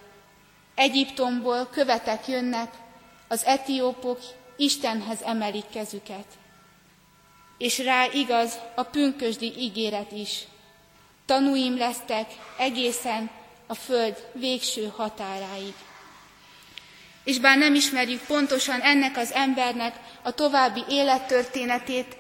Egyiptomból 0.75 1.69
követek 1.73 2.29
jönnek, 2.29 2.73
az 3.29 3.45
etiópok 3.45 4.21
Istenhez 4.57 5.23
emelik 5.23 5.69
kezüket. 5.73 6.27
És 7.59 7.79
rá 7.79 8.07
igaz 8.13 8.59
a 8.75 8.83
pünkösdi 8.83 9.53
ígéret 9.59 10.13
is. 10.13 10.45
Tanúim 11.27 11.77
lesztek 11.77 12.31
egészen 12.59 13.31
a 13.67 13.75
föld 13.75 14.29
végső 14.33 14.93
határáig 14.97 15.75
és 17.25 17.39
bár 17.39 17.59
nem 17.59 17.75
ismerjük 17.75 18.21
pontosan 18.27 18.81
ennek 18.81 19.17
az 19.17 19.33
embernek 19.33 19.95
a 20.23 20.31
további 20.31 20.85
élettörténetét, 20.89 22.17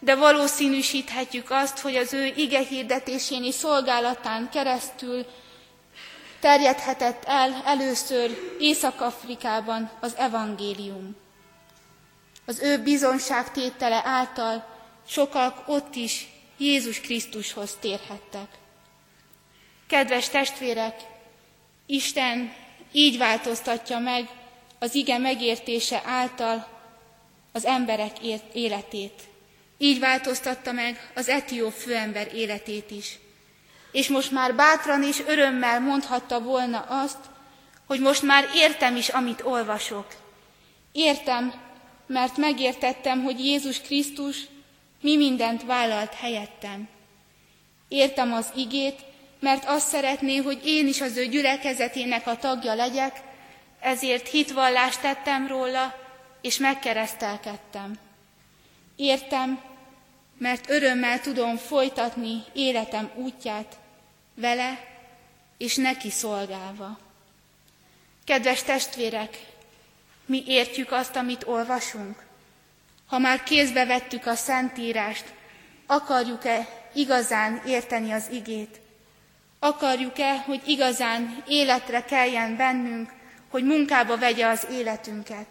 de 0.00 0.14
valószínűsíthetjük 0.14 1.50
azt, 1.50 1.78
hogy 1.78 1.96
az 1.96 2.12
ő 2.12 2.24
ige 2.36 2.58
hirdetéséni 2.58 3.50
szolgálatán 3.50 4.48
keresztül 4.50 5.26
terjedhetett 6.40 7.24
el 7.24 7.62
először 7.64 8.56
Észak-Afrikában 8.58 9.90
az 10.00 10.16
evangélium. 10.16 11.16
Az 12.46 12.60
ő 12.60 12.82
bizonságtétele 12.82 14.02
által 14.04 14.66
sokak 15.08 15.68
ott 15.68 15.94
is 15.94 16.26
Jézus 16.56 17.00
Krisztushoz 17.00 17.76
térhettek. 17.80 18.48
Kedves 19.86 20.28
testvérek, 20.28 21.00
Isten 21.86 22.52
így 22.92 23.18
változtatja 23.18 23.98
meg 23.98 24.28
az 24.78 24.94
ige 24.94 25.18
megértése 25.18 26.02
által 26.04 26.68
az 27.52 27.64
emberek 27.64 28.12
életét. 28.52 29.22
Így 29.78 29.98
változtatta 29.98 30.72
meg 30.72 31.10
az 31.14 31.28
etióp 31.28 31.72
főember 31.72 32.34
életét 32.34 32.90
is. 32.90 33.18
És 33.92 34.08
most 34.08 34.30
már 34.30 34.54
bátran 34.54 35.02
és 35.02 35.22
örömmel 35.26 35.80
mondhatta 35.80 36.40
volna 36.40 36.80
azt, 36.80 37.18
hogy 37.86 38.00
most 38.00 38.22
már 38.22 38.44
értem 38.54 38.96
is, 38.96 39.08
amit 39.08 39.42
olvasok. 39.42 40.06
Értem, 40.92 41.54
mert 42.06 42.36
megértettem, 42.36 43.22
hogy 43.22 43.44
Jézus 43.44 43.80
Krisztus 43.80 44.36
mi 45.00 45.16
mindent 45.16 45.64
vállalt 45.64 46.14
helyettem. 46.14 46.88
Értem 47.88 48.32
az 48.32 48.46
igét, 48.56 49.04
mert 49.40 49.64
azt 49.64 49.88
szeretné, 49.88 50.36
hogy 50.36 50.60
én 50.64 50.86
is 50.86 51.00
az 51.00 51.16
ő 51.16 51.26
gyülekezetének 51.26 52.26
a 52.26 52.36
tagja 52.36 52.74
legyek, 52.74 53.20
ezért 53.80 54.28
hitvallást 54.28 55.00
tettem 55.00 55.46
róla, 55.46 55.94
és 56.40 56.58
megkeresztelkedtem. 56.58 57.98
Értem, 58.96 59.60
mert 60.38 60.70
örömmel 60.70 61.20
tudom 61.20 61.56
folytatni 61.56 62.42
életem 62.52 63.10
útját 63.14 63.76
vele 64.34 64.84
és 65.58 65.76
neki 65.76 66.10
szolgálva. 66.10 66.98
Kedves 68.24 68.62
testvérek, 68.62 69.46
mi 70.26 70.42
értjük 70.46 70.92
azt, 70.92 71.16
amit 71.16 71.44
olvasunk? 71.46 72.26
Ha 73.06 73.18
már 73.18 73.42
kézbe 73.42 73.84
vettük 73.84 74.26
a 74.26 74.34
Szentírást, 74.34 75.24
akarjuk-e 75.86 76.68
igazán 76.94 77.62
érteni 77.66 78.12
az 78.12 78.28
igét? 78.30 78.80
Akarjuk-e, 79.58 80.38
hogy 80.38 80.60
igazán 80.66 81.42
életre 81.48 82.04
keljen 82.04 82.56
bennünk, 82.56 83.12
hogy 83.48 83.64
munkába 83.64 84.16
vegye 84.16 84.46
az 84.46 84.66
életünket? 84.70 85.46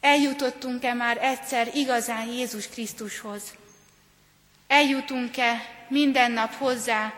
Eljutottunk-e 0.00 0.94
már 0.94 1.24
egyszer 1.24 1.70
igazán 1.74 2.26
Jézus 2.26 2.68
Krisztushoz? 2.68 3.42
Eljutunk-e 4.66 5.66
minden 5.88 6.32
nap 6.32 6.54
hozzá 6.54 7.12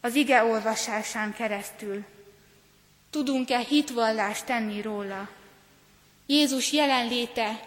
az 0.00 0.14
ige 0.14 0.44
olvasásán 0.44 1.34
keresztül? 1.34 2.04
Tudunk-e 3.10 3.58
hitvallást 3.58 4.44
tenni 4.44 4.82
róla? 4.82 5.28
Jézus 6.26 6.72
jelenléte 6.72 7.60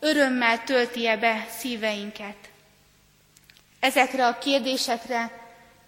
örömmel 0.00 0.64
tölti-e 0.64 1.16
be 1.16 1.46
szíveinket? 1.58 2.36
Ezekre 3.80 4.26
a 4.26 4.38
kérdésekre 4.38 5.39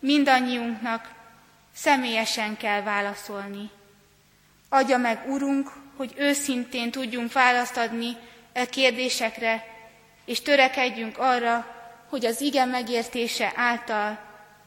mindannyiunknak 0.03 1.11
személyesen 1.75 2.57
kell 2.57 2.83
válaszolni. 2.83 3.71
Adja 4.69 4.99
meg, 4.99 5.25
Urunk, 5.29 5.71
hogy 5.97 6.13
őszintén 6.17 6.91
tudjunk 6.91 7.33
választ 7.33 7.77
adni 7.77 8.17
e 8.53 8.67
kérdésekre, 8.67 9.67
és 10.25 10.41
törekedjünk 10.41 11.19
arra, 11.19 11.67
hogy 12.09 12.27
az 12.27 12.41
ige 12.41 12.65
megértése 12.65 13.53
által 13.57 14.19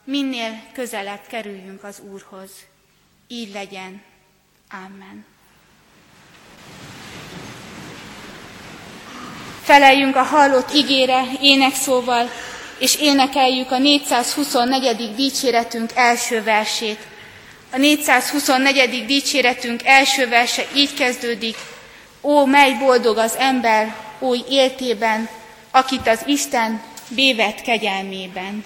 minél 0.04 0.62
közelebb 0.72 1.26
kerüljünk 1.28 1.84
az 1.84 2.00
Úrhoz. 2.10 2.50
Így 3.28 3.52
legyen. 3.52 4.02
Amen. 4.70 5.24
Feleljünk 9.62 10.16
a 10.16 10.22
hallott 10.22 10.72
igére 10.72 11.22
énekszóval, 11.40 12.28
és 12.78 12.96
énekeljük 13.00 13.70
a 13.70 13.78
424. 13.78 15.14
dicséretünk 15.14 15.90
első 15.94 16.42
versét. 16.42 16.98
A 17.72 17.76
424. 17.76 19.06
dicséretünk 19.06 19.80
első 19.84 20.28
verse 20.28 20.66
így 20.74 20.94
kezdődik. 20.94 21.56
Ó, 22.22 22.44
mely 22.44 22.72
boldog 22.72 23.18
az 23.18 23.34
ember 23.38 23.94
új 24.18 24.44
éltében, 24.48 25.28
akit 25.70 26.08
az 26.08 26.20
Isten 26.26 26.82
bévet 27.08 27.62
kegyelmében. 27.62 28.64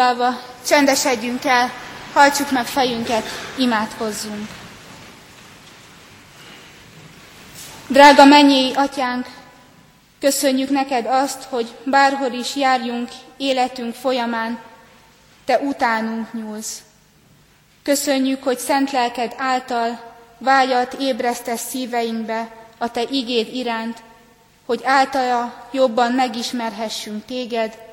Elfoglalva 0.00 0.40
csendesedjünk 0.66 1.44
el, 1.44 1.72
hajtsuk 2.12 2.50
meg 2.50 2.66
fejünket, 2.66 3.24
imádkozzunk. 3.56 4.48
Drága 7.86 8.24
mennyi 8.24 8.72
atyánk, 8.74 9.26
köszönjük 10.20 10.70
neked 10.70 11.06
azt, 11.06 11.42
hogy 11.42 11.74
bárhol 11.84 12.32
is 12.32 12.56
járjunk 12.56 13.08
életünk 13.36 13.94
folyamán, 13.94 14.58
te 15.44 15.58
utánunk 15.58 16.32
nyúlsz. 16.32 16.78
Köszönjük, 17.82 18.42
hogy 18.42 18.58
szent 18.58 18.90
lelked 18.90 19.34
által 19.36 20.14
vágyat 20.38 20.96
ébresztesz 21.00 21.68
szíveinkbe 21.68 22.48
a 22.78 22.90
te 22.90 23.02
igéd 23.02 23.54
iránt, 23.54 24.02
hogy 24.66 24.80
általa 24.84 25.68
jobban 25.72 26.12
megismerhessünk 26.12 27.24
téged, 27.24 27.89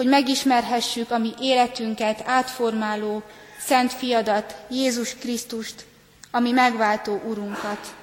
hogy 0.00 0.08
megismerhessük 0.08 1.10
a 1.10 1.18
mi 1.18 1.34
életünket 1.40 2.22
átformáló 2.26 3.22
Szent 3.66 3.92
Fiadat, 3.92 4.56
Jézus 4.70 5.14
Krisztust, 5.14 5.84
ami 6.30 6.50
megváltó 6.50 7.20
Urunkat. 7.24 7.94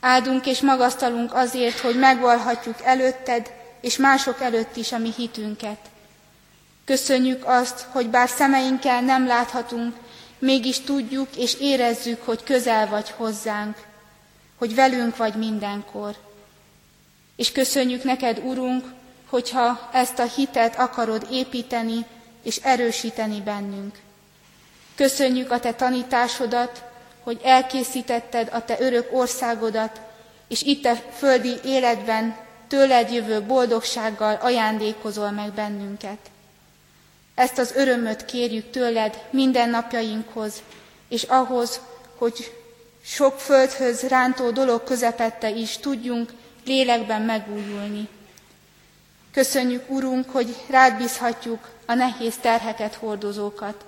Áldunk 0.00 0.46
és 0.46 0.60
magasztalunk 0.60 1.34
azért, 1.34 1.78
hogy 1.78 1.98
megvalhatjuk 1.98 2.76
előtted 2.82 3.52
és 3.80 3.96
mások 3.96 4.40
előtt 4.40 4.76
is 4.76 4.92
a 4.92 4.98
mi 4.98 5.12
hitünket. 5.16 5.78
Köszönjük 6.84 7.46
azt, 7.46 7.86
hogy 7.90 8.08
bár 8.08 8.28
szemeinkkel 8.28 9.00
nem 9.00 9.26
láthatunk, 9.26 9.96
mégis 10.38 10.80
tudjuk 10.80 11.36
és 11.36 11.56
érezzük, 11.60 12.22
hogy 12.24 12.42
közel 12.42 12.88
vagy 12.88 13.10
hozzánk, 13.10 13.76
hogy 14.58 14.74
velünk 14.74 15.16
vagy 15.16 15.34
mindenkor. 15.34 16.16
És 17.36 17.52
köszönjük 17.52 18.04
neked, 18.04 18.38
Urunk, 18.44 18.84
hogyha 19.28 19.90
ezt 19.92 20.18
a 20.18 20.24
hitet 20.24 20.78
akarod 20.78 21.26
építeni 21.30 22.06
és 22.42 22.56
erősíteni 22.56 23.40
bennünk. 23.40 23.98
Köszönjük 24.94 25.50
a 25.50 25.60
te 25.60 25.72
tanításodat, 25.72 26.82
hogy 27.22 27.40
elkészítetted 27.44 28.48
a 28.52 28.64
te 28.64 28.76
örök 28.80 29.08
országodat, 29.12 30.00
és 30.48 30.62
itt 30.62 30.84
a 30.84 30.94
földi 30.94 31.54
életben 31.64 32.36
tőled 32.68 33.12
jövő 33.12 33.42
boldogsággal 33.42 34.34
ajándékozol 34.34 35.30
meg 35.30 35.52
bennünket. 35.52 36.18
Ezt 37.34 37.58
az 37.58 37.72
örömöt 37.74 38.24
kérjük 38.24 38.70
tőled 38.70 39.22
minden 39.30 39.70
napjainkhoz, 39.70 40.62
és 41.08 41.22
ahhoz, 41.22 41.80
hogy 42.16 42.52
sok 43.04 43.38
földhöz 43.38 44.00
rántó 44.00 44.50
dolog 44.50 44.84
közepette 44.84 45.50
is 45.50 45.76
tudjunk 45.76 46.32
lélekben 46.64 47.22
megújulni. 47.22 48.08
Köszönjük, 49.34 49.90
Urunk, 49.90 50.30
hogy 50.30 50.56
rád 50.68 50.96
bízhatjuk 50.96 51.70
a 51.86 51.94
nehéz 51.94 52.36
terheket 52.36 52.94
hordozókat. 52.94 53.84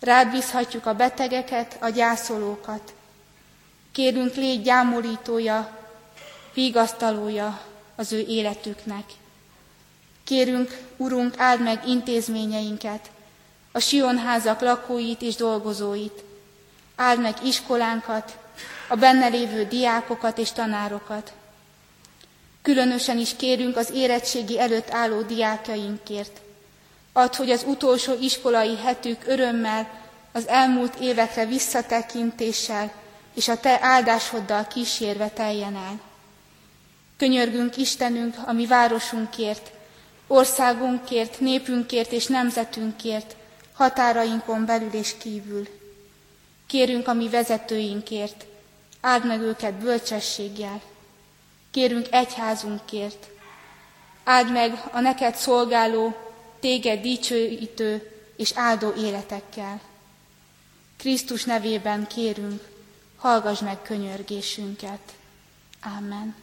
Rád 0.00 0.30
bízhatjuk 0.30 0.86
a 0.86 0.94
betegeket, 0.94 1.76
a 1.80 1.88
gyászolókat. 1.88 2.94
Kérünk, 3.92 4.34
légy 4.34 4.62
gyámolítója, 4.62 5.78
vigasztalója 6.54 7.60
az 7.94 8.12
ő 8.12 8.18
életüknek. 8.18 9.04
Kérünk, 10.24 10.78
Urunk, 10.96 11.38
áld 11.38 11.62
meg 11.62 11.88
intézményeinket, 11.88 13.10
a 13.72 13.78
Sionházak 13.78 14.60
lakóit 14.60 15.22
és 15.22 15.34
dolgozóit. 15.34 16.24
Áld 16.96 17.20
meg 17.20 17.36
iskolánkat, 17.44 18.38
a 18.88 18.96
benne 18.96 19.26
lévő 19.26 19.64
diákokat 19.64 20.38
és 20.38 20.52
tanárokat. 20.52 21.32
Különösen 22.66 23.18
is 23.18 23.36
kérünk 23.36 23.76
az 23.76 23.90
érettségi 23.94 24.60
előtt 24.60 24.90
álló 24.90 25.22
diákjainkért. 25.22 26.40
Add, 27.12 27.36
hogy 27.36 27.50
az 27.50 27.64
utolsó 27.66 28.14
iskolai 28.20 28.76
hetük 28.76 29.26
örömmel, 29.26 29.90
az 30.32 30.48
elmúlt 30.48 30.94
évekre 31.00 31.46
visszatekintéssel 31.46 32.92
és 33.34 33.48
a 33.48 33.60
Te 33.60 33.78
áldásoddal 33.82 34.66
kísérve 34.66 35.28
teljen 35.28 35.76
el. 35.76 36.00
Könyörgünk 37.16 37.76
Istenünk 37.76 38.34
a 38.46 38.52
mi 38.52 38.66
városunkért, 38.66 39.70
országunkért, 40.26 41.40
népünkért 41.40 42.12
és 42.12 42.26
nemzetünkért, 42.26 43.36
határainkon 43.74 44.64
belül 44.64 44.92
és 44.92 45.14
kívül. 45.18 45.68
Kérünk 46.66 47.08
a 47.08 47.12
mi 47.12 47.28
vezetőinkért, 47.28 48.44
áld 49.00 49.26
meg 49.26 49.40
őket 49.40 49.74
bölcsességgel. 49.74 50.80
Kérünk 51.76 52.06
egyházunkért, 52.10 53.26
áld 54.24 54.52
meg 54.52 54.82
a 54.92 55.00
neked 55.00 55.36
szolgáló, 55.36 56.16
téged 56.60 57.00
dicsőítő 57.00 58.10
és 58.36 58.52
áldó 58.54 58.92
életekkel. 58.98 59.80
Krisztus 60.98 61.44
nevében 61.44 62.06
kérünk, 62.06 62.62
hallgass 63.16 63.60
meg 63.60 63.82
könyörgésünket. 63.82 64.98
Amen. 65.98 66.34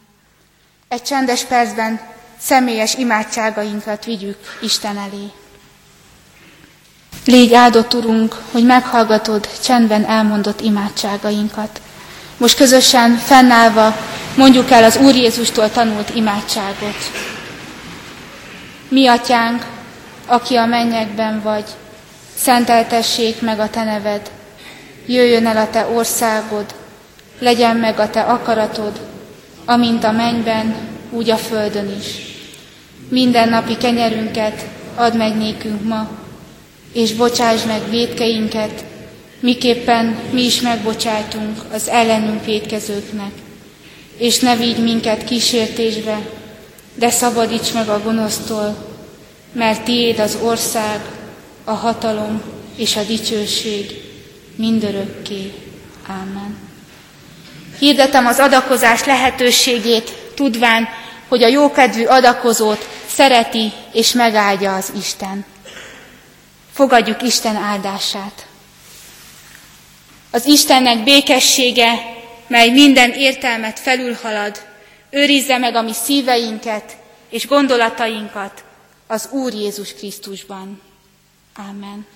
Egy 0.88 1.02
csendes 1.02 1.44
percben 1.44 2.00
személyes 2.38 2.94
imádságainkat 2.94 4.04
vigyük 4.04 4.38
Isten 4.62 4.98
elé. 4.98 5.30
Légy 7.24 7.54
áldott, 7.54 7.94
Urunk, 7.94 8.34
hogy 8.50 8.64
meghallgatod 8.64 9.48
csendben 9.62 10.04
elmondott 10.04 10.60
imádságainkat. 10.60 11.80
Most 12.36 12.56
közösen 12.56 13.16
fennállva 13.16 13.94
mondjuk 14.36 14.70
el 14.70 14.84
az 14.84 14.96
Úr 14.96 15.14
Jézustól 15.14 15.70
tanult 15.70 16.14
imádságot. 16.14 16.96
Mi 18.88 19.06
atyánk, 19.06 19.66
aki 20.26 20.56
a 20.56 20.66
mennyekben 20.66 21.40
vagy, 21.42 21.64
szenteltessék 22.36 23.40
meg 23.40 23.58
a 23.58 23.70
te 23.70 23.84
neved, 23.84 24.30
jöjjön 25.06 25.46
el 25.46 25.56
a 25.56 25.70
te 25.70 25.86
országod, 25.86 26.74
legyen 27.38 27.76
meg 27.76 27.98
a 27.98 28.10
te 28.10 28.20
akaratod, 28.20 29.00
amint 29.64 30.04
a 30.04 30.12
mennyben, 30.12 30.74
úgy 31.10 31.30
a 31.30 31.36
földön 31.36 31.96
is. 31.98 32.06
Minden 33.08 33.48
napi 33.48 33.76
kenyerünket 33.76 34.64
add 34.94 35.16
meg 35.16 35.36
nékünk 35.36 35.84
ma, 35.84 36.08
és 36.92 37.12
bocsáss 37.12 37.64
meg 37.64 37.90
védkeinket, 37.90 38.84
miképpen 39.40 40.16
mi 40.30 40.44
is 40.44 40.60
megbocsájtunk 40.60 41.58
az 41.72 41.88
ellenünk 41.88 42.44
védkezőknek. 42.44 43.43
És 44.16 44.38
ne 44.38 44.56
vigy 44.56 44.78
minket 44.78 45.24
kísértésbe, 45.24 46.18
de 46.94 47.10
szabadíts 47.10 47.72
meg 47.72 47.88
a 47.88 48.02
gonosztól, 48.02 48.76
mert 49.52 49.84
tiéd 49.84 50.18
az 50.18 50.38
ország, 50.42 51.00
a 51.64 51.72
hatalom 51.72 52.42
és 52.76 52.96
a 52.96 53.02
dicsőség 53.02 54.02
mindörökké. 54.56 55.52
Ámen. 56.06 56.56
Hirdetem 57.78 58.26
az 58.26 58.38
adakozás 58.38 59.04
lehetőségét, 59.04 60.12
tudván, 60.34 60.88
hogy 61.28 61.42
a 61.42 61.48
jókedvű 61.48 62.04
adakozót 62.04 62.88
szereti 63.06 63.72
és 63.92 64.12
megáldja 64.12 64.74
az 64.74 64.92
Isten. 64.98 65.44
Fogadjuk 66.72 67.22
Isten 67.22 67.56
áldását. 67.56 68.46
Az 70.30 70.46
Istennek 70.46 71.04
békessége, 71.04 72.13
mely 72.46 72.70
minden 72.70 73.10
értelmet 73.10 73.78
felülhalad, 73.78 74.62
őrizze 75.10 75.58
meg 75.58 75.74
a 75.74 75.82
mi 75.82 75.92
szíveinket 75.92 76.96
és 77.28 77.46
gondolatainkat 77.46 78.64
az 79.06 79.28
Úr 79.30 79.52
Jézus 79.52 79.94
Krisztusban. 79.94 80.80
Amen. 81.56 82.06